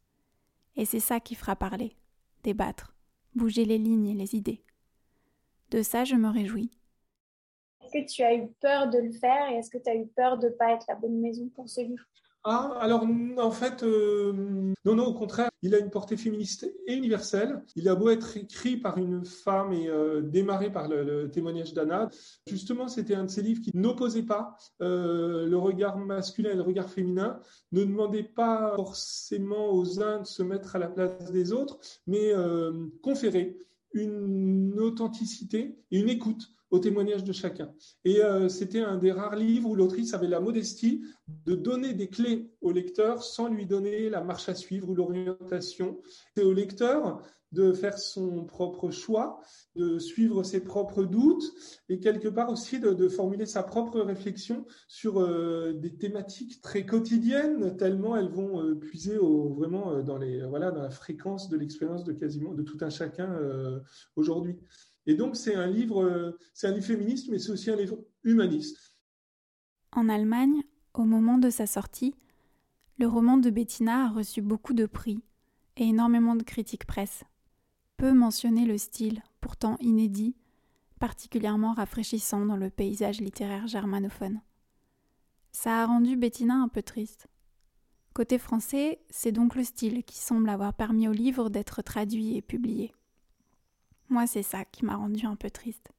Et 0.76 0.85
c'est 0.85 1.00
ça 1.00 1.20
qui 1.20 1.35
fera 1.35 1.56
parler, 1.56 1.94
débattre, 2.43 2.94
bouger 3.35 3.64
les 3.64 3.79
lignes 3.79 4.06
et 4.06 4.14
les 4.14 4.35
idées. 4.35 4.62
De 5.70 5.82
ça, 5.82 6.05
je 6.05 6.14
me 6.14 6.29
réjouis. 6.29 6.70
Est-ce 7.82 7.93
que 7.93 8.11
tu 8.11 8.23
as 8.23 8.35
eu 8.35 8.49
peur 8.61 8.88
de 8.88 8.99
le 8.99 9.12
faire 9.12 9.50
et 9.50 9.56
est-ce 9.56 9.70
que 9.70 9.79
tu 9.79 9.90
as 9.90 9.96
eu 9.96 10.06
peur 10.06 10.38
de 10.38 10.49
ne 10.49 10.52
pas 10.52 10.73
être 10.73 10.87
la 10.88 10.94
bonne 10.94 11.20
maison 11.20 11.49
pour 11.55 11.69
ce 11.69 11.82
livre? 11.82 12.05
Ah, 12.50 12.78
alors 12.80 13.06
en 13.36 13.50
fait, 13.50 13.82
euh, 13.82 14.32
non, 14.86 14.94
non, 14.94 15.04
au 15.04 15.12
contraire, 15.12 15.50
il 15.60 15.74
a 15.74 15.78
une 15.78 15.90
portée 15.90 16.16
féministe 16.16 16.66
et 16.86 16.94
universelle. 16.94 17.62
Il 17.76 17.90
a 17.90 17.94
beau 17.94 18.08
être 18.08 18.38
écrit 18.38 18.78
par 18.78 18.96
une 18.96 19.22
femme 19.26 19.74
et 19.74 19.86
euh, 19.86 20.22
démarré 20.22 20.72
par 20.72 20.88
le, 20.88 21.30
témoignage 21.30 21.74
d'Anna. 21.74 22.08
Justement, 22.46 22.88
c'était 22.88 23.14
un 23.14 23.24
de 23.24 23.30
ces 23.30 23.42
livres 23.42 23.61
qui 23.61 23.76
n'opposait 23.76 24.23
pas 24.23 24.56
euh, 24.80 25.44
le 25.46 25.58
regard 25.58 25.99
masculin 25.99 26.52
et 26.52 26.56
le 26.56 26.62
regard 26.62 26.88
féminin, 26.88 27.38
ne 27.73 27.84
demandait 27.84 28.23
pas 28.23 28.73
forcément 28.76 29.70
aux 29.75 30.02
uns 30.02 30.20
de 30.20 30.26
se 30.26 30.42
mettre 30.42 30.75
à 30.75 30.78
la 30.78 30.88
place 30.88 31.30
des 31.30 31.52
autres, 31.52 31.78
mais 32.06 32.32
conférait 33.02 33.58
une 33.92 34.80
authenticité 34.80 35.78
et 35.90 35.99
une 36.00 36.08
écoute 36.08 36.50
au 36.70 36.78
témoignage 36.78 37.25
de 37.25 37.32
chacun. 37.32 37.72
Et 38.04 38.22
euh, 38.22 38.48
c'était 38.48 38.80
un 38.80 38.98
des 38.98 39.12
rares 39.12 39.37
livres 39.37 39.70
où 39.70 39.75
l'autrice 39.75 40.14
avait 40.14 40.28
la 40.28 40.40
modestie 40.40 41.02
de 41.46 41.54
donner 41.54 41.94
des 41.94 42.08
clés 42.08 42.50
au 42.60 42.72
lecteur 42.72 43.22
sans 43.22 43.48
lui 43.48 43.66
donner 43.66 44.10
la 44.10 44.22
marche 44.22 44.48
à 44.48 44.54
suivre 44.54 44.88
ou 44.90 44.94
l'orientation. 44.94 46.00
C'est 46.37 46.44
au 46.44 46.52
lecteur 46.52 47.22
de 47.52 47.72
faire 47.72 47.98
son 47.98 48.44
propre 48.44 48.90
choix, 48.90 49.40
de 49.75 49.98
suivre 49.98 50.42
ses 50.42 50.62
propres 50.62 51.04
doutes 51.04 51.50
et 51.88 51.98
quelque 51.98 52.28
part 52.28 52.50
aussi 52.50 52.78
de, 52.78 53.08
formuler 53.08 53.46
sa 53.46 53.62
propre 53.62 54.00
réflexion 54.00 54.66
sur 54.87 55.18
euh, 55.18 55.72
des 55.72 55.96
thématiques 55.96 56.60
très 56.60 56.84
quotidiennes 56.84 57.75
tellement 57.78 58.16
elles 58.16 58.28
vont 58.28 58.62
euh, 58.62 58.75
puiser 58.75 59.16
vraiment 59.16 60.02
dans 60.02 60.18
les 60.18 60.44
voilà 60.44 60.70
dans 60.70 60.82
la 60.82 60.90
fréquence 60.90 61.48
de 61.48 61.56
l'expérience 61.56 62.04
de 62.04 62.12
quasiment 62.12 62.52
de 62.52 62.62
tout 62.62 62.76
un 62.82 62.90
chacun 62.90 63.34
aujourd'hui. 64.14 64.58
Et 65.08 65.14
donc, 65.14 65.36
c'est 65.36 65.54
un 65.54 65.66
livre, 65.66 66.04
euh, 66.04 66.38
c'est 66.52 66.66
un 66.66 66.72
livre 66.72 66.86
féministe, 66.86 67.28
mais 67.30 67.38
c'est 67.38 67.50
aussi 67.50 67.70
un 67.70 67.76
livre 67.76 67.96
humaniste. 68.24 68.94
En 69.90 70.06
Allemagne, 70.06 70.62
au 70.92 71.04
moment 71.04 71.38
de 71.38 71.48
sa 71.48 71.66
sortie, 71.66 72.14
le 72.98 73.08
roman 73.08 73.38
de 73.38 73.48
Bettina 73.48 74.04
a 74.04 74.08
reçu 74.10 74.42
beaucoup 74.42 74.74
de 74.74 74.84
prix 74.84 75.22
et 75.78 75.84
énormément 75.84 76.36
de 76.36 76.42
critiques 76.42 76.84
presse. 76.84 77.24
Peu 77.96 78.12
mentionner 78.12 78.66
le 78.66 78.76
style, 78.76 79.22
pourtant 79.40 79.78
inédit, 79.80 80.36
particulièrement 81.00 81.72
rafraîchissant 81.72 82.44
dans 82.44 82.56
le 82.56 82.68
paysage 82.68 83.22
littéraire 83.22 83.66
germanophone. 83.66 84.42
Ça 85.52 85.82
a 85.82 85.86
rendu 85.86 86.16
Bettina 86.16 86.54
un 86.56 86.68
peu 86.68 86.82
triste. 86.82 87.28
Côté 88.12 88.36
français, 88.36 89.00
c'est 89.08 89.32
donc 89.32 89.54
le 89.54 89.64
style 89.64 90.04
qui 90.04 90.18
semble 90.18 90.50
avoir 90.50 90.74
permis 90.74 91.08
au 91.08 91.12
livre 91.12 91.48
d'être 91.48 91.80
traduit 91.80 92.36
et 92.36 92.42
publié. 92.42 92.92
Moi, 94.08 94.26
c'est 94.26 94.42
ça 94.42 94.64
qui 94.64 94.84
m'a 94.84 94.96
rendu 94.96 95.26
un 95.26 95.36
peu 95.36 95.50
triste. 95.50 95.90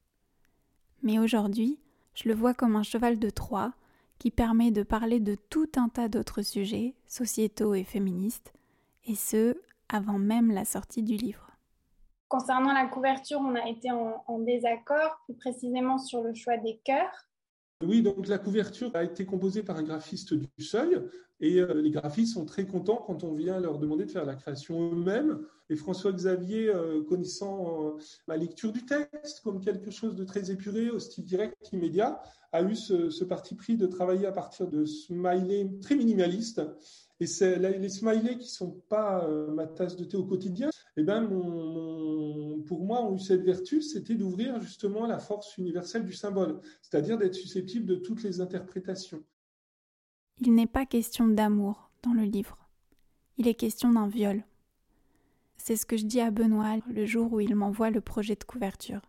Mais 1.04 1.20
aujourd'hui, 1.20 1.80
je 2.16 2.28
le 2.28 2.36
vois 2.36 2.54
comme 2.54 2.76
un 2.76 2.84
cheval 2.84 3.20
de 3.20 3.30
Troie 3.30 3.74
qui 4.18 4.32
permet 4.32 4.72
de 4.72 4.84
parler 4.84 5.20
de 5.20 5.36
tout 5.36 5.70
un 5.78 5.88
tas 5.88 6.10
d'autres 6.10 6.42
sujets, 6.42 6.96
sociétaux 7.08 7.74
et 7.74 7.84
féministes, 7.84 8.54
et 9.06 9.16
ce, 9.16 9.56
avant 9.88 10.20
même 10.20 10.52
la 10.52 10.66
sortie 10.66 11.04
du 11.04 11.16
livre. 11.16 11.52
Concernant 12.28 12.74
la 12.74 12.88
couverture, 12.88 13.40
on 13.40 13.56
a 13.56 13.68
été 13.68 13.92
en, 13.92 14.24
en 14.28 14.40
désaccord, 14.40 15.22
plus 15.26 15.36
précisément 15.36 15.98
sur 15.98 16.22
le 16.22 16.34
choix 16.34 16.58
des 16.58 16.78
cœurs. 16.84 17.29
Oui, 17.82 18.02
donc 18.02 18.28
la 18.28 18.38
couverture 18.38 18.92
a 18.94 19.06
été 19.06 19.26
composée 19.26 19.64
par 19.64 19.78
un 19.78 19.84
graphiste 19.84 20.34
du 20.34 20.50
Seuil 20.66 21.02
et 21.40 21.62
euh, 21.62 21.82
les 21.82 21.92
graphistes 21.92 22.34
sont 22.34 22.46
très 22.46 22.66
contents 22.66 23.02
quand 23.08 23.24
on 23.24 23.34
vient 23.34 23.58
leur 23.62 23.80
demander 23.80 24.06
de 24.06 24.12
faire 24.12 24.26
la 24.26 24.36
création 24.36 24.92
eux-mêmes. 24.92 25.40
Et 25.70 25.78
François-Xavier, 25.78 26.68
euh, 26.68 27.02
connaissant 27.04 27.86
euh, 27.86 27.92
la 28.28 28.36
lecture 28.36 28.74
du 28.74 28.86
texte 28.86 29.40
comme 29.46 29.62
quelque 29.62 29.92
chose 29.92 30.16
de 30.16 30.26
très 30.26 30.52
épuré, 30.52 30.90
au 30.90 31.00
style 31.00 31.24
direct, 31.24 31.56
immédiat, 31.72 32.22
a 32.52 32.64
eu 32.64 32.76
ce, 32.76 33.10
ce 33.10 33.24
parti 33.24 33.56
pris 33.56 33.78
de 33.78 33.88
travailler 33.88 34.26
à 34.26 34.34
partir 34.34 34.68
de 34.68 34.84
smileys 34.84 35.80
très 35.80 35.96
minimalistes 35.96 36.62
et 37.22 37.28
c'est 37.28 37.60
les 37.60 37.90
smileys 37.90 38.38
qui 38.40 38.50
sont 38.50 38.82
pas 38.90 39.28
ma 39.50 39.68
tasse 39.68 39.98
de 39.98 40.06
thé 40.06 40.16
au 40.16 40.24
quotidien. 40.24 40.70
Eh 41.00 41.04
ben, 41.04 41.24
pour 42.68 42.84
moi, 42.84 43.06
ont 43.06 43.16
eu 43.16 43.20
cette 43.20 43.44
vertu, 43.44 43.82
c'était 43.82 44.16
d'ouvrir 44.16 44.60
justement 44.60 45.08
la 45.08 45.18
force 45.18 45.58
universelle 45.58 46.06
du 46.06 46.12
symbole, 46.12 46.60
c'est-à-dire 46.82 47.18
d'être 47.18 47.36
susceptible 47.36 47.86
de 47.86 47.96
toutes 47.96 48.22
les 48.22 48.42
interprétations. 48.42 49.24
Il 50.42 50.54
n'est 50.54 50.68
pas 50.68 50.86
question 50.86 51.30
d'amour 51.30 51.90
dans 52.04 52.12
le 52.12 52.24
livre. 52.24 52.58
Il 53.38 53.48
est 53.48 53.54
question 53.54 53.94
d'un 53.94 54.10
viol. 54.10 54.44
C'est 55.56 55.78
ce 55.78 55.86
que 55.86 55.96
je 55.96 56.06
dis 56.06 56.20
à 56.20 56.32
Benoît 56.32 56.76
le 56.90 57.06
jour 57.06 57.32
où 57.32 57.40
il 57.40 57.56
m'envoie 57.56 57.92
le 57.92 58.02
projet 58.02 58.36
de 58.36 58.44
couverture. 58.44 59.02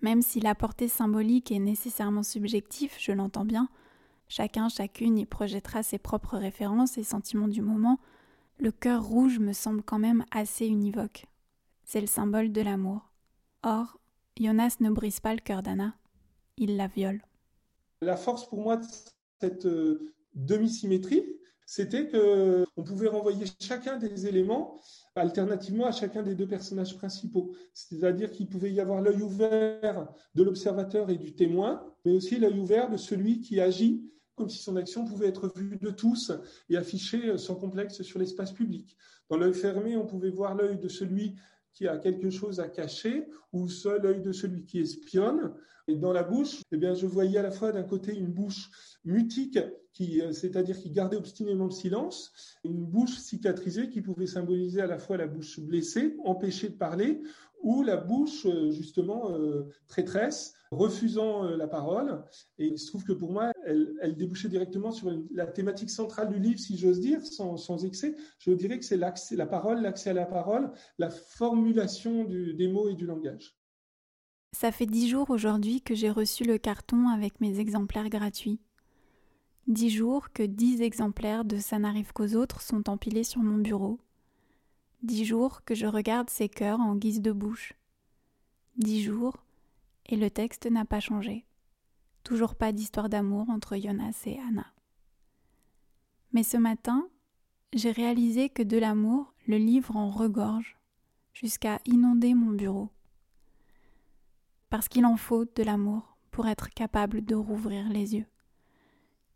Même 0.00 0.20
si 0.20 0.40
la 0.40 0.56
portée 0.56 0.88
symbolique 0.88 1.52
est 1.52 1.60
nécessairement 1.60 2.24
subjective, 2.24 2.92
je 2.98 3.12
l'entends 3.12 3.44
bien, 3.44 3.68
Chacun, 4.28 4.68
chacune 4.68 5.18
y 5.18 5.26
projettera 5.26 5.82
ses 5.82 5.98
propres 5.98 6.38
références 6.38 6.98
et 6.98 7.02
sentiments 7.02 7.48
du 7.48 7.62
moment. 7.62 8.00
Le 8.58 8.70
cœur 8.70 9.04
rouge 9.04 9.38
me 9.38 9.52
semble 9.52 9.82
quand 9.82 9.98
même 9.98 10.24
assez 10.30 10.66
univoque. 10.66 11.26
C'est 11.84 12.00
le 12.00 12.06
symbole 12.06 12.52
de 12.52 12.60
l'amour. 12.60 13.10
Or, 13.62 13.98
Jonas 14.38 14.76
ne 14.80 14.90
brise 14.90 15.20
pas 15.20 15.34
le 15.34 15.40
cœur 15.40 15.62
d'Anna, 15.62 15.94
il 16.56 16.76
la 16.76 16.86
viole. 16.86 17.22
La 18.00 18.16
force 18.16 18.48
pour 18.48 18.60
moi 18.60 18.76
de 18.76 18.86
cette 19.40 19.66
euh, 19.66 20.14
demi-symétrie, 20.34 21.24
c'était 21.66 22.08
que 22.08 22.64
on 22.76 22.82
pouvait 22.82 23.08
renvoyer 23.08 23.46
chacun 23.60 23.96
des 23.96 24.26
éléments 24.26 24.80
alternativement 25.14 25.86
à 25.86 25.92
chacun 25.92 26.22
des 26.22 26.34
deux 26.34 26.46
personnages 26.46 26.96
principaux. 26.96 27.54
C'est-à-dire 27.72 28.30
qu'il 28.30 28.48
pouvait 28.48 28.72
y 28.72 28.80
avoir 28.80 29.00
l'œil 29.00 29.22
ouvert 29.22 30.08
de 30.34 30.42
l'observateur 30.42 31.10
et 31.10 31.16
du 31.16 31.34
témoin, 31.34 31.84
mais 32.04 32.12
aussi 32.12 32.38
l'œil 32.38 32.58
ouvert 32.58 32.90
de 32.90 32.96
celui 32.96 33.40
qui 33.40 33.60
agit 33.60 34.10
comme 34.36 34.48
si 34.48 34.58
son 34.58 34.76
action 34.76 35.04
pouvait 35.04 35.28
être 35.28 35.52
vue 35.56 35.76
de 35.76 35.90
tous 35.90 36.32
et 36.68 36.76
affichée 36.76 37.38
sans 37.38 37.54
complexe 37.54 38.02
sur 38.02 38.18
l'espace 38.18 38.52
public. 38.52 38.96
Dans 39.28 39.36
l'œil 39.36 39.54
fermé, 39.54 39.96
on 39.96 40.06
pouvait 40.06 40.30
voir 40.30 40.54
l'œil 40.54 40.78
de 40.78 40.88
celui 40.88 41.34
qui 41.72 41.88
a 41.88 41.98
quelque 41.98 42.30
chose 42.30 42.60
à 42.60 42.68
cacher 42.68 43.26
ou 43.52 43.68
seul 43.68 44.02
l'œil 44.02 44.20
de 44.22 44.32
celui 44.32 44.64
qui 44.64 44.80
espionne. 44.80 45.52
Et 45.86 45.96
dans 45.96 46.12
la 46.12 46.22
bouche, 46.22 46.62
eh 46.72 46.76
bien, 46.76 46.94
je 46.94 47.06
voyais 47.06 47.38
à 47.38 47.42
la 47.42 47.50
fois 47.50 47.72
d'un 47.72 47.82
côté 47.82 48.16
une 48.16 48.32
bouche 48.32 48.70
mutique, 49.04 49.58
qui, 49.92 50.20
euh, 50.22 50.32
c'est-à-dire 50.32 50.78
qui 50.78 50.90
gardait 50.90 51.16
obstinément 51.16 51.66
le 51.66 51.70
silence, 51.70 52.32
une 52.64 52.84
bouche 52.84 53.16
cicatrisée 53.16 53.90
qui 53.90 54.00
pouvait 54.00 54.26
symboliser 54.26 54.80
à 54.80 54.86
la 54.86 54.98
fois 54.98 55.16
la 55.16 55.26
bouche 55.26 55.60
blessée, 55.60 56.16
empêchée 56.24 56.70
de 56.70 56.76
parler, 56.76 57.22
ou 57.64 57.82
la 57.82 57.96
bouche 57.96 58.46
euh, 58.46 58.70
justement 58.70 59.32
euh, 59.32 59.64
traîtresse, 59.88 60.54
refusant 60.70 61.42
la 61.42 61.66
parole. 61.66 62.22
Et 62.58 62.66
il 62.66 62.78
se 62.78 62.86
trouve 62.88 63.04
que 63.04 63.12
pour 63.12 63.32
moi, 63.32 63.52
elle, 63.64 64.16
débouchait 64.16 64.48
directement 64.48 64.92
sur 64.92 65.10
la 65.32 65.46
thématique 65.46 65.90
centrale 65.90 66.32
du 66.32 66.38
livre, 66.38 66.58
si 66.58 66.76
j'ose 66.76 67.00
dire, 67.00 67.24
sans, 67.24 67.84
excès. 67.84 68.16
Je 68.38 68.52
dirais 68.52 68.78
que 68.78 68.84
c'est 68.84 68.96
l'accès, 68.96 69.36
la 69.36 69.46
parole, 69.46 69.82
l'accès 69.82 70.10
à 70.10 70.14
la 70.14 70.26
parole, 70.26 70.72
la 70.98 71.10
formulation 71.10 72.24
des 72.24 72.68
mots 72.68 72.88
et 72.88 72.94
du 72.94 73.06
langage. 73.06 73.56
Ça 74.52 74.70
fait 74.70 74.86
dix 74.86 75.08
jours 75.08 75.30
aujourd'hui 75.30 75.80
que 75.80 75.94
j'ai 75.96 76.10
reçu 76.10 76.44
le 76.44 76.58
carton 76.58 77.08
avec 77.08 77.40
mes 77.40 77.58
exemplaires 77.58 78.08
gratuits. 78.08 78.60
Dix 79.66 79.90
jours 79.90 80.30
que 80.32 80.42
dix 80.42 80.82
exemplaires 80.82 81.44
de 81.44 81.56
Ça 81.56 81.78
n'arrive 81.78 82.12
qu'aux 82.12 82.34
autres 82.34 82.60
sont 82.60 82.90
empilés 82.90 83.24
sur 83.24 83.40
mon 83.40 83.58
bureau. 83.58 83.98
Dix 85.04 85.24
jours 85.24 85.62
que 85.64 85.76
je 85.76 85.86
regarde 85.86 86.30
ces 86.30 86.48
cœurs 86.48 86.80
en 86.80 86.96
guise 86.96 87.20
de 87.20 87.30
bouche. 87.30 87.74
Dix 88.76 89.02
jours 89.02 89.36
et 90.06 90.16
le 90.16 90.30
texte 90.30 90.66
n'a 90.66 90.84
pas 90.84 90.98
changé. 90.98 91.46
Toujours 92.24 92.56
pas 92.56 92.72
d'histoire 92.72 93.08
d'amour 93.08 93.48
entre 93.50 93.76
Jonas 93.76 94.22
et 94.26 94.40
Anna. 94.40 94.66
Mais 96.32 96.42
ce 96.42 96.56
matin, 96.56 97.06
j'ai 97.72 97.92
réalisé 97.92 98.48
que 98.48 98.62
de 98.62 98.78
l'amour, 98.78 99.32
le 99.46 99.58
livre 99.58 99.94
en 99.94 100.10
regorge, 100.10 100.78
jusqu'à 101.32 101.80
inonder 101.84 102.34
mon 102.34 102.50
bureau 102.50 102.90
parce 104.74 104.88
qu'il 104.88 105.06
en 105.06 105.16
faut 105.16 105.44
de 105.44 105.62
l'amour 105.62 106.16
pour 106.32 106.48
être 106.48 106.68
capable 106.68 107.24
de 107.24 107.36
rouvrir 107.36 107.88
les 107.90 108.16
yeux. 108.16 108.26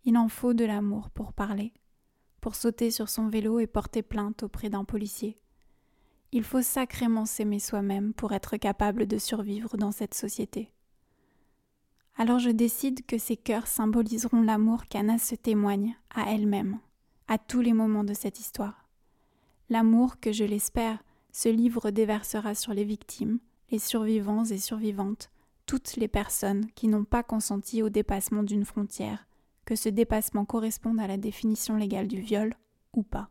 Il 0.05 0.17
en 0.17 0.29
faut 0.29 0.53
de 0.53 0.65
l'amour 0.65 1.11
pour 1.11 1.33
parler, 1.33 1.73
pour 2.41 2.57
sauter 2.57 2.91
sur 2.91 3.09
son 3.09 3.29
vélo 3.29 3.61
et 3.61 3.69
porter 3.69 4.03
plainte 4.03 4.43
auprès 4.43 4.69
d'un 4.69 4.85
policier. 4.85 5.39
Il 6.33 6.45
faut 6.45 6.63
sacrément 6.63 7.25
s'aimer 7.25 7.59
soi-même 7.59 8.13
pour 8.13 8.33
être 8.33 8.57
capable 8.57 9.07
de 9.07 9.19
survivre 9.19 9.77
dans 9.77 9.93
cette 9.93 10.15
société. 10.15 10.73
Alors 12.17 12.39
je 12.39 12.51
décide 12.51 13.07
que 13.07 13.17
ces 13.17 13.37
cœurs 13.37 13.67
symboliseront 13.67 14.43
l'amour 14.43 14.87
qu'Anna 14.87 15.19
se 15.19 15.37
témoigne 15.37 15.97
à 16.11 16.33
elle-même, 16.33 16.81
à 17.29 17.39
tous 17.39 17.61
les 17.61 17.73
moments 17.73 18.05
de 18.05 18.15
cette 18.15 18.41
histoire. 18.41 18.89
L'amour 19.71 20.19
que, 20.21 20.33
je 20.33 20.45
l'espère, 20.45 21.03
ce 21.33 21.49
livre 21.49 21.91
déversera 21.91 22.55
sur 22.55 22.75
les 22.75 22.85
victimes, 22.85 23.39
les 23.71 23.79
survivants 23.79 24.45
et 24.45 24.59
survivantes, 24.59 25.31
toutes 25.67 25.97
les 25.97 26.09
personnes 26.09 26.67
qui 26.75 26.89
n'ont 26.89 27.05
pas 27.05 27.23
consenti 27.23 27.83
au 27.83 27.89
dépassement 27.89 28.43
d'une 28.43 28.65
frontière, 28.65 29.27
que 29.65 29.77
ce 29.77 29.89
dépassement 29.89 30.45
corresponde 30.45 30.99
à 30.99 31.07
la 31.07 31.19
définition 31.19 31.77
légale 31.77 32.09
du 32.09 32.21
viol 32.21 32.55
ou 32.95 33.03
pas. 33.03 33.31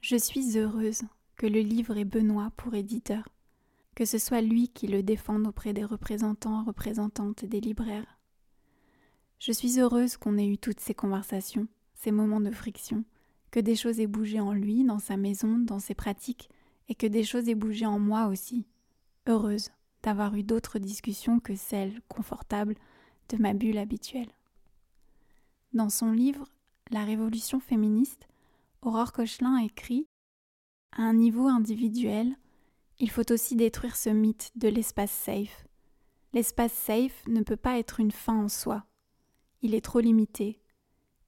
Je 0.00 0.16
suis 0.16 0.56
heureuse 0.56 1.02
que 1.36 1.46
le 1.46 1.60
livre 1.60 1.96
ait 1.96 2.04
Benoît 2.04 2.52
pour 2.56 2.74
éditeur, 2.74 3.28
que 3.94 4.04
ce 4.04 4.18
soit 4.18 4.40
lui 4.40 4.68
qui 4.68 4.86
le 4.86 5.02
défende 5.02 5.46
auprès 5.46 5.72
des 5.72 5.84
représentants, 5.84 6.64
représentantes 6.64 7.44
des 7.44 7.60
libraires. 7.60 8.18
Je 9.40 9.52
suis 9.52 9.80
heureuse 9.80 10.16
qu'on 10.16 10.38
ait 10.38 10.46
eu 10.46 10.56
toutes 10.56 10.80
ces 10.80 10.94
conversations, 10.94 11.66
ces 11.94 12.12
moments 12.12 12.40
de 12.40 12.50
friction, 12.50 13.04
que 13.50 13.60
des 13.60 13.74
choses 13.74 13.98
aient 13.98 14.06
bougé 14.06 14.40
en 14.40 14.52
lui, 14.52 14.84
dans 14.84 15.00
sa 15.00 15.16
maison, 15.16 15.58
dans 15.58 15.80
ses 15.80 15.94
pratiques, 15.94 16.48
et 16.88 16.94
que 16.94 17.06
des 17.06 17.24
choses 17.24 17.48
aient 17.48 17.54
bougé 17.54 17.84
en 17.84 17.98
moi 17.98 18.26
aussi, 18.26 18.66
heureuse 19.26 19.70
d'avoir 20.02 20.34
eu 20.36 20.44
d'autres 20.44 20.78
discussions 20.78 21.40
que 21.40 21.56
celles 21.56 22.00
confortables 22.08 22.76
de 23.30 23.36
ma 23.36 23.52
bulle 23.52 23.78
habituelle. 23.78 24.30
Dans 25.72 25.90
son 25.90 26.12
livre 26.12 26.44
La 26.90 27.04
révolution 27.04 27.60
féministe, 27.60 28.28
Aurore 28.88 29.12
Cochelin 29.12 29.58
écrit 29.58 30.08
À 30.92 31.02
un 31.02 31.12
niveau 31.12 31.46
individuel, 31.46 32.34
il 32.98 33.10
faut 33.10 33.30
aussi 33.30 33.54
détruire 33.54 33.94
ce 33.94 34.08
mythe 34.08 34.50
de 34.56 34.66
l'espace 34.68 35.10
safe. 35.10 35.66
L'espace 36.32 36.72
safe 36.72 37.22
ne 37.26 37.42
peut 37.42 37.58
pas 37.58 37.78
être 37.78 38.00
une 38.00 38.12
fin 38.12 38.44
en 38.44 38.48
soi. 38.48 38.86
Il 39.60 39.74
est 39.74 39.84
trop 39.84 40.00
limité. 40.00 40.62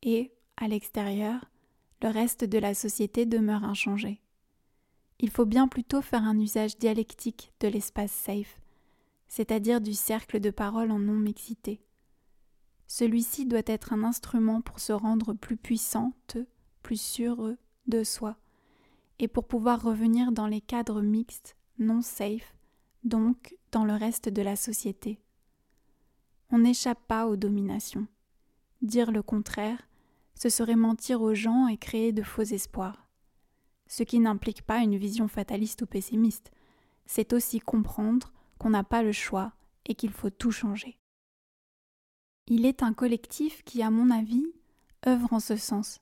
Et, 0.01 0.33
à 0.57 0.69
l'extérieur, 0.69 1.51
le 2.01 2.09
reste 2.09 2.45
de 2.45 2.57
la 2.57 2.73
société 2.73 3.27
demeure 3.27 3.65
inchangé. 3.65 4.23
Il 5.19 5.29
faut 5.29 5.45
bien 5.45 5.69
plutôt 5.69 6.01
faire 6.01 6.25
un 6.25 6.39
usage 6.39 6.79
dialectique 6.79 7.53
de 7.61 7.69
l'espace 7.69 8.13
safe, 8.13 8.63
c'est-à-dire 9.29 9.83
du 9.83 9.93
cercle 9.93 10.41
de 10.41 10.49
parole 10.49 10.91
en 10.91 10.99
non-mixité. 10.99 11.85
Celui-ci 12.87 13.45
doit 13.45 13.61
être 13.67 13.93
un 13.93 14.03
instrument 14.03 14.63
pour 14.63 14.81
se 14.81 14.95
rendre 14.95 15.35
plus 15.35 15.59
puissante, 15.59 16.39
plus 16.83 17.01
sûr 17.01 17.55
de 17.87 18.05
soi, 18.05 18.37
et 19.19 19.29
pour 19.29 19.47
pouvoir 19.47 19.83
revenir 19.83 20.33
dans 20.33 20.47
les 20.47 20.61
cadres 20.61 21.03
mixtes, 21.03 21.57
non 21.79 22.03
safe, 22.03 22.55
donc 23.05 23.57
dans 23.73 23.85
le 23.85 23.95
reste 23.95 24.29
de 24.29 24.43
la 24.43 24.57
société. 24.57 25.21
On 26.51 26.59
n'échappe 26.59 27.07
pas 27.07 27.27
aux 27.27 27.37
dominations. 27.37 28.07
Dire 28.83 29.13
le 29.13 29.23
contraire, 29.23 29.89
ce 30.35 30.49
serait 30.49 30.77
mentir 30.77 31.23
aux 31.23 31.35
gens 31.35 31.69
et 31.69 31.77
créer 31.77 32.13
de 32.13 32.23
faux 32.23 32.43
espoirs 32.43 33.11
ce 33.91 34.05
qui 34.05 34.21
n'implique 34.21 34.63
pas 34.63 34.79
une 34.79 34.97
vision 34.97 35.27
fataliste 35.27 35.83
ou 35.83 35.87
pessimiste. 35.87 36.53
C'est 37.07 37.33
aussi 37.33 37.59
comprendre 37.59 38.33
qu'on 38.57 38.71
n'a 38.71 38.85
pas 38.85 39.03
le 39.03 39.11
choix 39.11 39.53
et 39.85 39.97
qu'il 39.97 40.13
faut 40.13 40.31
tout 40.31 40.53
changer. 40.53 40.97
Il 42.47 42.67
est 42.67 42.85
un 42.85 42.95
collectif 42.95 43.65
qui, 43.65 43.83
à 43.83 43.91
mon 43.91 44.11
avis, 44.11 44.47
œuvre 45.09 45.33
en 45.33 45.41
ce 45.41 45.57
sens. 45.57 46.01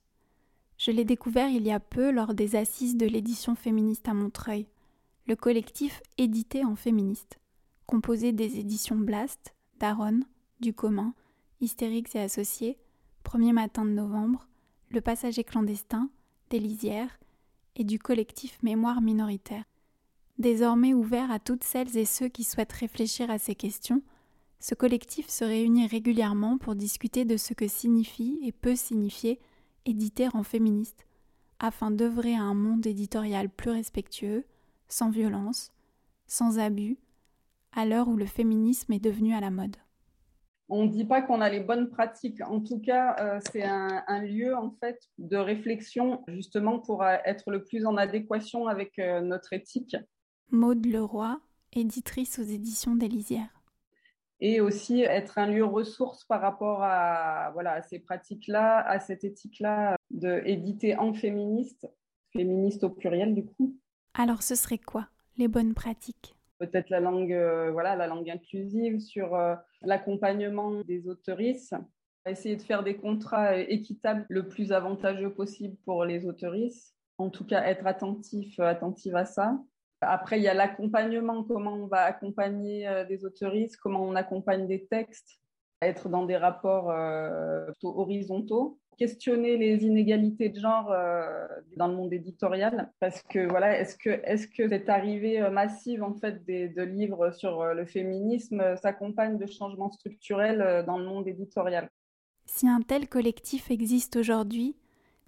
Je 0.78 0.92
l'ai 0.92 1.04
découvert 1.04 1.48
il 1.48 1.66
y 1.66 1.72
a 1.72 1.80
peu 1.80 2.12
lors 2.12 2.34
des 2.34 2.54
assises 2.54 2.96
de 2.96 3.06
l'édition 3.06 3.56
féministe 3.56 4.08
à 4.08 4.14
Montreuil, 4.14 4.66
le 5.26 5.34
collectif 5.34 6.00
édité 6.18 6.64
en 6.64 6.76
féministe, 6.76 7.40
composé 7.86 8.30
des 8.30 8.60
éditions 8.60 8.96
Blast, 8.96 9.54
Daron, 9.80 10.20
Du 10.60 10.72
Commun, 10.72 11.14
Hystérix 11.60 12.14
et 12.14 12.20
Associés, 12.20 12.78
Premier 13.24 13.52
matin 13.52 13.84
de 13.84 13.90
novembre, 13.90 14.46
Le 14.90 15.00
Passager 15.00 15.42
clandestin, 15.42 16.10
des 16.50 16.60
Lisières 16.60 17.18
et 17.74 17.82
du 17.82 17.98
collectif 17.98 18.62
Mémoire 18.62 19.00
minoritaire. 19.00 19.64
Désormais 20.38 20.94
ouvert 20.94 21.32
à 21.32 21.40
toutes 21.40 21.64
celles 21.64 21.96
et 21.96 22.04
ceux 22.04 22.28
qui 22.28 22.44
souhaitent 22.44 22.72
réfléchir 22.72 23.30
à 23.30 23.38
ces 23.38 23.56
questions, 23.56 24.00
ce 24.60 24.76
collectif 24.76 25.28
se 25.28 25.44
réunit 25.44 25.88
régulièrement 25.88 26.56
pour 26.56 26.76
discuter 26.76 27.24
de 27.24 27.36
ce 27.36 27.52
que 27.52 27.66
signifie 27.66 28.38
et 28.44 28.52
peut 28.52 28.76
signifier 28.76 29.40
éditer 29.88 30.28
en 30.34 30.42
féministe, 30.42 31.06
afin 31.58 31.90
d'œuvrer 31.90 32.34
à 32.34 32.42
un 32.42 32.54
monde 32.54 32.86
éditorial 32.86 33.48
plus 33.48 33.70
respectueux, 33.70 34.44
sans 34.88 35.10
violence, 35.10 35.72
sans 36.26 36.58
abus, 36.58 36.98
à 37.72 37.86
l'heure 37.86 38.08
où 38.08 38.16
le 38.16 38.26
féminisme 38.26 38.92
est 38.92 39.02
devenu 39.02 39.34
à 39.34 39.40
la 39.40 39.50
mode. 39.50 39.76
On 40.70 40.84
ne 40.84 40.88
dit 40.88 41.06
pas 41.06 41.22
qu'on 41.22 41.40
a 41.40 41.48
les 41.48 41.60
bonnes 41.60 41.88
pratiques. 41.88 42.42
En 42.42 42.60
tout 42.60 42.78
cas, 42.78 43.16
euh, 43.20 43.40
c'est 43.50 43.64
un, 43.64 44.22
lieu 44.22 44.54
en 44.54 44.70
fait 44.80 45.00
de 45.16 45.38
réflexion 45.38 46.22
justement 46.28 46.78
pour 46.78 47.02
euh, 47.02 47.16
être 47.24 47.50
le 47.50 47.64
plus 47.64 47.86
en 47.86 47.96
adéquation 47.96 48.66
avec 48.66 48.98
euh, 48.98 49.22
notre 49.22 49.54
éthique. 49.54 49.96
Maude 50.50 50.84
Leroy, 50.84 51.40
éditrice 51.72 52.38
aux 52.38 52.42
éditions 52.42 52.96
des 52.96 53.08
Lisières 53.08 53.57
et 54.40 54.60
aussi 54.60 55.02
être 55.02 55.38
un 55.38 55.46
lieu 55.46 55.64
ressource 55.64 56.24
par 56.24 56.40
rapport 56.40 56.82
à, 56.82 57.50
voilà, 57.52 57.72
à 57.72 57.82
ces 57.82 57.98
pratiques-là, 57.98 58.80
à 58.80 59.00
cette 59.00 59.24
éthique-là 59.24 59.96
de 60.10 60.42
éditer 60.44 60.96
en 60.96 61.12
féministe, 61.12 61.88
féministe 62.32 62.84
au 62.84 62.90
pluriel 62.90 63.34
du 63.34 63.44
coup. 63.44 63.76
Alors 64.14 64.42
ce 64.42 64.54
serait 64.54 64.78
quoi 64.78 65.08
les 65.36 65.48
bonnes 65.48 65.74
pratiques? 65.74 66.34
Peut-être 66.58 66.90
la 66.90 67.00
langue, 67.00 67.32
euh, 67.32 67.70
voilà, 67.70 67.94
la 67.94 68.08
langue 68.08 68.30
inclusive 68.30 68.98
sur 69.00 69.34
euh, 69.34 69.54
l'accompagnement 69.82 70.82
des 70.82 71.08
autoristes, 71.08 71.76
essayer 72.26 72.56
de 72.56 72.62
faire 72.62 72.82
des 72.82 72.96
contrats 72.96 73.56
équitables 73.56 74.26
le 74.28 74.48
plus 74.48 74.72
avantageux 74.72 75.32
possible 75.32 75.76
pour 75.84 76.04
les 76.04 76.26
autoristes. 76.26 76.94
En 77.18 77.30
tout 77.30 77.44
cas, 77.44 77.64
être 77.64 77.86
attentif, 77.86 78.58
attentive 78.60 79.16
à 79.16 79.24
ça. 79.24 79.58
Après, 80.00 80.38
il 80.38 80.42
y 80.42 80.48
a 80.48 80.54
l'accompagnement, 80.54 81.42
comment 81.42 81.74
on 81.74 81.86
va 81.86 82.02
accompagner 82.02 82.86
euh, 82.86 83.04
des 83.04 83.24
autoristes, 83.24 83.76
comment 83.78 84.04
on 84.04 84.14
accompagne 84.14 84.66
des 84.68 84.86
textes, 84.86 85.40
être 85.82 86.08
dans 86.08 86.24
des 86.24 86.36
rapports 86.36 86.90
euh, 86.90 87.66
horizontaux, 87.82 88.78
questionner 88.96 89.56
les 89.56 89.84
inégalités 89.84 90.50
de 90.50 90.60
genre 90.60 90.92
euh, 90.92 91.46
dans 91.76 91.88
le 91.88 91.94
monde 91.94 92.12
éditorial, 92.12 92.92
parce 93.00 93.22
que 93.22 93.48
voilà, 93.48 93.78
est-ce 93.80 93.96
que 93.96 94.10
est-ce 94.24 94.46
que 94.46 94.68
cette 94.68 94.88
arrivée 94.88 95.40
massive 95.50 96.02
en 96.02 96.14
fait 96.14 96.44
de 96.44 96.82
livres 96.82 97.30
sur 97.32 97.64
le 97.64 97.84
féminisme 97.84 98.76
s'accompagne 98.76 99.36
de 99.38 99.46
changements 99.46 99.90
structurels 99.90 100.84
dans 100.86 100.98
le 100.98 101.04
monde 101.04 101.26
éditorial? 101.26 101.88
Si 102.44 102.68
un 102.68 102.80
tel 102.80 103.08
collectif 103.08 103.70
existe 103.70 104.16
aujourd'hui, 104.16 104.76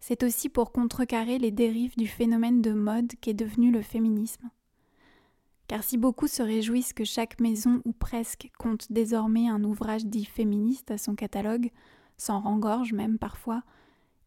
c'est 0.00 0.22
aussi 0.22 0.48
pour 0.48 0.72
contrecarrer 0.72 1.38
les 1.38 1.50
dérives 1.50 1.96
du 1.96 2.06
phénomène 2.06 2.62
de 2.62 2.72
mode 2.72 3.12
qu'est 3.20 3.34
devenu 3.34 3.70
le 3.70 3.82
féminisme. 3.82 4.50
Car 5.70 5.84
si 5.84 5.98
beaucoup 5.98 6.26
se 6.26 6.42
réjouissent 6.42 6.92
que 6.92 7.04
chaque 7.04 7.38
maison 7.38 7.80
ou 7.84 7.92
presque 7.92 8.50
compte 8.58 8.90
désormais 8.90 9.46
un 9.46 9.62
ouvrage 9.62 10.04
dit 10.04 10.24
féministe 10.24 10.90
à 10.90 10.98
son 10.98 11.14
catalogue, 11.14 11.70
s'en 12.16 12.40
rengorge 12.40 12.92
même 12.92 13.20
parfois, 13.20 13.62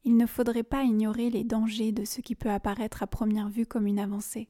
il 0.06 0.16
ne 0.16 0.26
faudrait 0.26 0.64
pas 0.64 0.84
ignorer 0.84 1.30
les 1.30 1.44
dangers 1.44 1.92
de 1.92 2.06
ce 2.06 2.22
qui 2.22 2.36
peut 2.36 2.50
apparaître 2.50 3.04
à 3.04 3.08
première 3.08 3.50
vue 3.50 3.66
comme 3.66 3.88
une 3.88 4.00
avancée. 4.00 4.48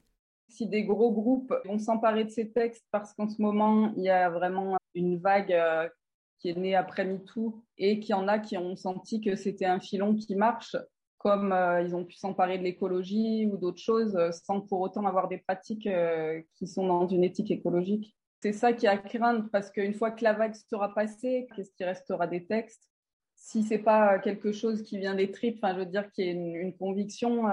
Si 0.49 0.67
des 0.67 0.83
gros 0.83 1.11
groupes 1.11 1.55
vont 1.65 1.79
s'emparer 1.79 2.25
de 2.25 2.29
ces 2.29 2.51
textes 2.51 2.85
parce 2.91 3.11
qu'en 3.15 3.27
ce 3.27 3.41
moment, 3.41 3.91
il 3.97 4.03
y 4.03 4.09
a 4.11 4.29
vraiment 4.29 4.77
une 4.93 5.17
vague 5.17 5.51
euh, 5.51 5.89
qui 6.37 6.49
est 6.49 6.57
née 6.57 6.75
après 6.75 7.05
MeToo 7.05 7.59
et 7.79 8.01
qu'il 8.01 8.11
y 8.11 8.13
en 8.13 8.27
a 8.27 8.37
qui 8.37 8.55
ont 8.55 8.75
senti 8.75 9.19
que 9.19 9.35
c'était 9.35 9.65
un 9.65 9.79
filon 9.79 10.13
qui 10.13 10.35
marche, 10.35 10.75
comme 11.23 11.53
euh, 11.53 11.81
ils 11.81 11.95
ont 11.95 12.03
pu 12.03 12.17
s'emparer 12.17 12.57
de 12.57 12.63
l'écologie 12.63 13.47
ou 13.47 13.55
d'autres 13.55 13.81
choses 13.81 14.13
euh, 14.17 14.31
sans 14.33 14.59
pour 14.59 14.81
autant 14.81 15.05
avoir 15.05 15.29
des 15.29 15.37
pratiques 15.37 15.87
euh, 15.87 16.41
qui 16.55 16.67
sont 16.67 16.85
dans 16.85 17.07
une 17.07 17.23
éthique 17.23 17.49
écologique. 17.49 18.13
C'est 18.41 18.51
ça 18.51 18.73
qui 18.73 18.87
est 18.87 18.89
à 18.89 18.97
craindre 18.97 19.47
parce 19.49 19.71
qu'une 19.71 19.93
fois 19.93 20.11
que 20.11 20.21
la 20.21 20.33
vague 20.33 20.53
sera 20.53 20.93
passée, 20.93 21.47
qu'est-ce 21.55 21.71
qui 21.71 21.85
restera 21.85 22.27
des 22.27 22.45
textes? 22.45 22.89
Si 23.35 23.63
c'est 23.63 23.79
pas 23.79 24.19
quelque 24.19 24.51
chose 24.51 24.83
qui 24.83 24.99
vient 24.99 25.15
des 25.15 25.31
tripes, 25.31 25.59
enfin 25.63 25.73
je 25.73 25.79
veux 25.79 25.85
dire 25.85 26.11
qu'il 26.11 26.25
y 26.25 26.27
ait 26.27 26.33
une, 26.33 26.75
conviction, 26.75 27.45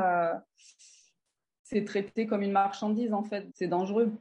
c'est 1.62 1.85
traité 1.85 2.27
comme 2.27 2.42
une 2.42 2.53
marchandise 2.53 3.12
en 3.12 3.23
fait. 3.23 3.47
C'est 3.55 3.68
dangereux. 3.68 4.12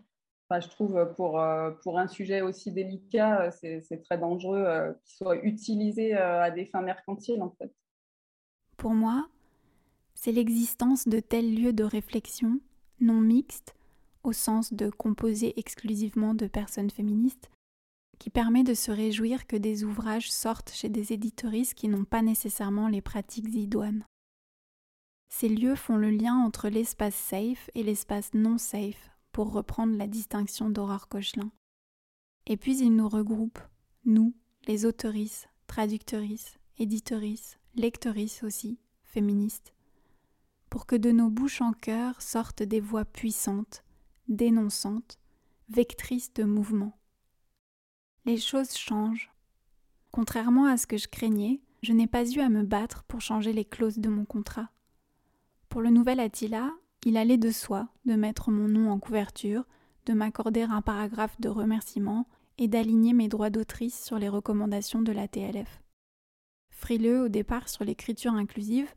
Enfin, 0.48 0.62
je 0.62 0.68
trouve 0.70 1.14
pour, 1.16 1.44
pour 1.84 2.00
un 2.00 2.08
sujet 2.08 2.42
aussi 2.42 2.72
délicat, 2.72 3.52
c'est 3.52 4.02
très 4.04 4.18
dangereux 4.18 4.96
qu'il 5.04 5.18
soit 5.18 5.44
utilisé 5.44 6.14
à 6.14 6.50
des 6.50 6.66
fins 6.66 6.82
mercantiles 6.82 7.42
en 7.42 7.52
fait. 7.52 7.72
Pour 8.78 8.94
moi, 8.94 9.28
c'est 10.22 10.34
l'existence 10.34 11.08
de 11.08 11.22
tels 11.22 11.56
lieux 11.56 11.72
de 11.72 11.86
réflexion, 11.86 12.60
non 13.00 13.22
mixtes, 13.22 13.74
au 14.24 14.34
sens 14.34 14.74
de 14.74 14.90
composés 14.90 15.58
exclusivement 15.58 16.34
de 16.34 16.46
personnes 16.46 16.90
féministes, 16.90 17.50
qui 18.20 18.30
permet 18.30 18.64
de 18.64 18.74
se 18.74 18.92
réjouir 18.92 19.48
que 19.48 19.56
des 19.56 19.86
ouvrages 19.86 20.30
sortent 20.30 20.74
chez 20.74 20.90
des 20.90 21.14
éditoristes 21.14 21.74
qui 21.74 21.88
n'ont 21.88 22.04
pas 22.04 22.22
nécessairement 22.22 22.90
les 22.90 23.02
pratiques 23.02 23.48
idoines. 23.56 24.04
Ces 25.30 25.48
lieux 25.48 25.76
font 25.76 25.96
le 25.96 26.10
lien 26.10 26.36
entre 26.36 26.68
l'espace 26.68 27.16
safe 27.16 27.70
et 27.74 27.84
l'espace 27.84 28.34
non 28.34 28.58
safe, 28.58 29.12
pour 29.32 29.54
reprendre 29.54 29.96
la 29.96 30.08
distinction 30.08 30.70
d'Aurore 30.70 31.08
Cochelin. 31.08 31.50
Et 32.46 32.58
puis 32.58 32.78
ils 32.80 32.94
nous 32.94 33.08
regroupent, 33.08 33.64
nous, 34.04 34.34
les 34.68 34.86
autoristes, 34.86 35.48
traductrices, 35.68 36.58
éditorices, 36.78 37.58
lectrices 37.76 38.44
aussi, 38.44 38.80
féministes, 39.04 39.74
pour 40.70 40.86
que 40.86 40.96
de 40.96 41.12
nos 41.12 41.30
bouches 41.30 41.62
en 41.62 41.74
cœur 41.74 42.22
sortent 42.22 42.64
des 42.64 42.80
voix 42.80 43.06
puissantes, 43.06 43.84
dénonçantes, 44.28 45.20
vectrices 45.70 46.34
de 46.34 46.44
mouvement. 46.44 46.98
Les 48.26 48.38
choses 48.38 48.76
changent. 48.76 49.32
Contrairement 50.12 50.66
à 50.66 50.78
ce 50.78 50.88
que 50.88 50.98
je 50.98 51.08
craignais, 51.08 51.62
je 51.82 51.94
n'ai 51.94 52.08
pas 52.08 52.30
eu 52.30 52.40
à 52.40 52.50
me 52.50 52.64
battre 52.64 53.04
pour 53.04 53.22
changer 53.22 53.54
les 53.54 53.66
clauses 53.66 54.00
de 54.00 54.10
mon 54.10 54.26
contrat. 54.26 54.70
Pour 55.70 55.82
le 55.82 55.90
nouvel 55.90 56.20
Attila, 56.20 56.72
il 57.06 57.16
allait 57.16 57.38
de 57.38 57.52
soi 57.52 57.88
de 58.06 58.16
mettre 58.16 58.52
mon 58.52 58.68
nom 58.68 58.92
en 58.92 59.00
couverture, 59.00 59.66
de 60.06 60.14
m'accorder 60.14 60.64
un 60.64 60.82
paragraphe 60.82 61.40
de 61.40 61.50
remerciement 61.50 62.28
et 62.58 62.68
d'aligner 62.68 63.14
mes 63.14 63.30
droits 63.30 63.50
d'autrice 63.50 64.04
sur 64.04 64.20
les 64.20 64.28
recommandations 64.28 65.02
de 65.02 65.12
la 65.12 65.28
TLF. 65.28 65.82
Frileux 66.72 67.24
au 67.24 67.30
départ 67.30 67.70
sur 67.70 67.86
l'écriture 67.86 68.34
inclusive, 68.34 68.94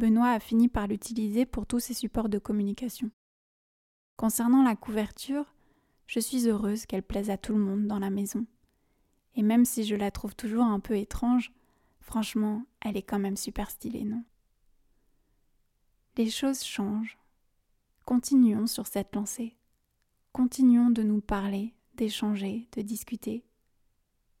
Benoît 0.00 0.30
a 0.30 0.40
fini 0.40 0.68
par 0.68 0.86
l'utiliser 0.86 1.44
pour 1.44 1.66
tous 1.66 1.78
ses 1.78 1.92
supports 1.92 2.30
de 2.30 2.38
communication. 2.38 3.10
Concernant 4.16 4.62
la 4.62 4.74
couverture, 4.74 5.54
je 6.06 6.20
suis 6.20 6.48
heureuse 6.48 6.86
qu'elle 6.86 7.02
plaise 7.02 7.28
à 7.28 7.36
tout 7.36 7.52
le 7.52 7.60
monde 7.60 7.86
dans 7.86 7.98
la 7.98 8.08
maison. 8.08 8.46
Et 9.34 9.42
même 9.42 9.66
si 9.66 9.84
je 9.84 9.94
la 9.94 10.10
trouve 10.10 10.34
toujours 10.34 10.64
un 10.64 10.80
peu 10.80 10.96
étrange, 10.96 11.52
franchement, 12.00 12.64
elle 12.80 12.96
est 12.96 13.02
quand 13.02 13.18
même 13.18 13.36
super 13.36 13.70
stylée, 13.70 14.04
non? 14.04 14.24
Les 16.16 16.30
choses 16.30 16.64
changent. 16.64 17.18
Continuons 18.06 18.66
sur 18.66 18.86
cette 18.86 19.14
lancée. 19.14 19.58
Continuons 20.32 20.88
de 20.88 21.02
nous 21.02 21.20
parler, 21.20 21.74
d'échanger, 21.96 22.70
de 22.72 22.80
discuter. 22.80 23.44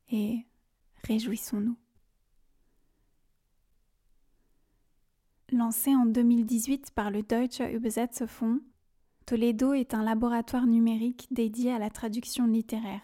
Et 0.08 0.46
réjouissons-nous. 1.04 1.76
Lancé 5.52 5.92
en 5.96 6.06
2018 6.06 6.92
par 6.92 7.10
le 7.10 7.22
Deutsche 7.22 7.60
Übersetzerfonds, 7.72 8.60
Toledo 9.26 9.72
est 9.72 9.94
un 9.94 10.04
laboratoire 10.04 10.68
numérique 10.68 11.26
dédié 11.32 11.72
à 11.72 11.80
la 11.80 11.90
traduction 11.90 12.46
littéraire. 12.46 13.02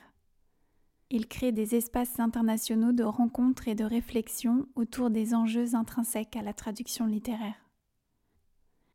Il 1.10 1.26
crée 1.26 1.50
des 1.50 1.74
espaces 1.74 2.20
internationaux 2.20 2.92
de 2.92 3.02
rencontres 3.02 3.66
et 3.66 3.74
de 3.74 3.84
réflexion 3.84 4.68
autour 4.76 5.10
des 5.10 5.34
enjeux 5.34 5.74
intrinsèques 5.74 6.36
à 6.36 6.42
la 6.42 6.52
traduction 6.52 7.06
littéraire. 7.06 7.56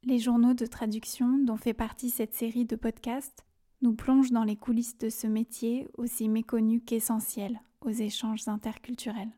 Les 0.06 0.18
journaux 0.18 0.54
de 0.54 0.66
traduction, 0.66 1.38
dont 1.38 1.58
fait 1.58 1.74
partie 1.74 2.10
cette 2.10 2.34
série 2.34 2.66
de 2.66 2.78
podcasts, 2.78 3.46
nous 3.82 3.94
plongent 3.94 4.32
dans 4.32 4.46
les 4.46 4.56
coulisses 4.56 4.98
de 4.98 5.10
ce 5.10 5.28
métier 5.28 5.90
aussi 5.98 6.30
méconnu 6.30 6.80
qu'essentiel 6.80 7.60
aux 7.82 7.90
échanges 7.90 8.48
interculturels. 8.48 9.32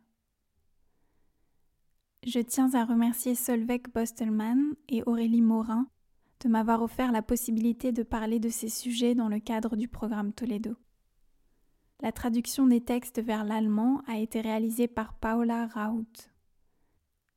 Je 2.25 2.39
tiens 2.39 2.73
à 2.73 2.85
remercier 2.85 3.35
Solveig 3.35 3.83
Bostelman 3.93 4.75
et 4.87 5.03
Aurélie 5.05 5.41
Morin 5.41 5.87
de 6.39 6.47
m'avoir 6.47 6.81
offert 6.81 7.11
la 7.11 7.21
possibilité 7.21 7.91
de 7.91 8.01
parler 8.01 8.39
de 8.39 8.47
ces 8.47 8.69
sujets 8.69 9.13
dans 9.13 9.27
le 9.27 9.39
cadre 9.39 9.75
du 9.75 9.89
programme 9.89 10.31
Toledo. 10.31 10.77
La 11.99 12.13
traduction 12.13 12.65
des 12.65 12.79
textes 12.79 13.21
vers 13.21 13.43
l'allemand 13.43 14.01
a 14.07 14.19
été 14.19 14.39
réalisée 14.39 14.87
par 14.87 15.15
Paola 15.15 15.67
Raoult. 15.67 16.05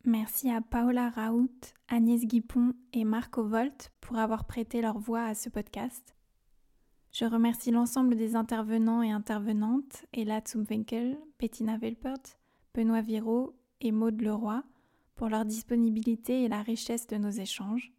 Merci 0.04 0.50
à 0.50 0.60
Paola 0.60 1.10
Raoult, 1.10 1.50
Agnès 1.88 2.24
Guipon 2.24 2.72
et 2.92 3.02
Marco 3.02 3.42
Volt 3.42 3.92
pour 4.00 4.18
avoir 4.18 4.44
prêté 4.44 4.82
leur 4.82 5.00
voix 5.00 5.24
à 5.24 5.34
ce 5.34 5.48
podcast. 5.48 6.14
Je 7.10 7.24
remercie 7.24 7.72
l'ensemble 7.72 8.14
des 8.14 8.36
intervenants 8.36 9.02
et 9.02 9.10
intervenantes, 9.10 10.06
Ella 10.12 10.42
Zumwinkel, 10.46 11.18
Bettina 11.40 11.76
Welpert, 11.76 12.38
Benoît 12.72 13.00
Viraud 13.00 13.56
et 13.80 13.90
Maude 13.90 14.22
Leroy, 14.22 14.62
pour 15.16 15.28
leur 15.28 15.44
disponibilité 15.44 16.44
et 16.44 16.48
la 16.48 16.62
richesse 16.62 17.06
de 17.06 17.16
nos 17.16 17.30
échanges. 17.30 17.92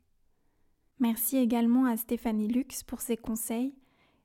Merci 1.00 1.38
également 1.38 1.86
à 1.86 1.98
Stéphanie 1.98 2.48
Lux 2.48 2.84
pour 2.84 3.02
ses 3.02 3.18
conseils 3.18 3.76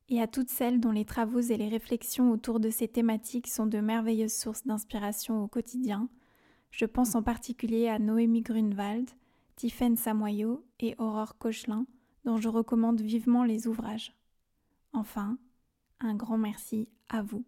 et 0.08 0.20
à 0.20 0.26
toutes 0.26 0.50
celles 0.50 0.80
dont 0.80 0.92
les 0.92 1.04
travaux 1.04 1.40
et 1.40 1.56
les 1.56 1.68
réflexions 1.68 2.30
autour 2.30 2.60
de 2.60 2.70
ces 2.70 2.88
thématiques 2.88 3.48
sont 3.48 3.66
de 3.66 3.78
merveilleuses 3.78 4.34
sources 4.34 4.66
d'inspiration 4.66 5.42
au 5.42 5.48
quotidien. 5.48 6.08
Je 6.70 6.84
pense 6.84 7.14
en 7.14 7.22
particulier 7.22 7.88
à 7.88 7.98
Noémie 7.98 8.42
Grunwald, 8.42 9.10
Tiffaine 9.56 9.96
Samoyo 9.96 10.64
et 10.80 10.94
Aurore 10.98 11.38
Cochelin, 11.38 11.86
dont 12.24 12.38
je 12.38 12.48
recommande 12.48 13.00
vivement 13.00 13.44
les 13.44 13.66
ouvrages. 13.66 14.14
Enfin, 14.92 15.38
un 16.00 16.14
grand 16.14 16.38
merci 16.38 16.88
à 17.08 17.22
vous. 17.22 17.44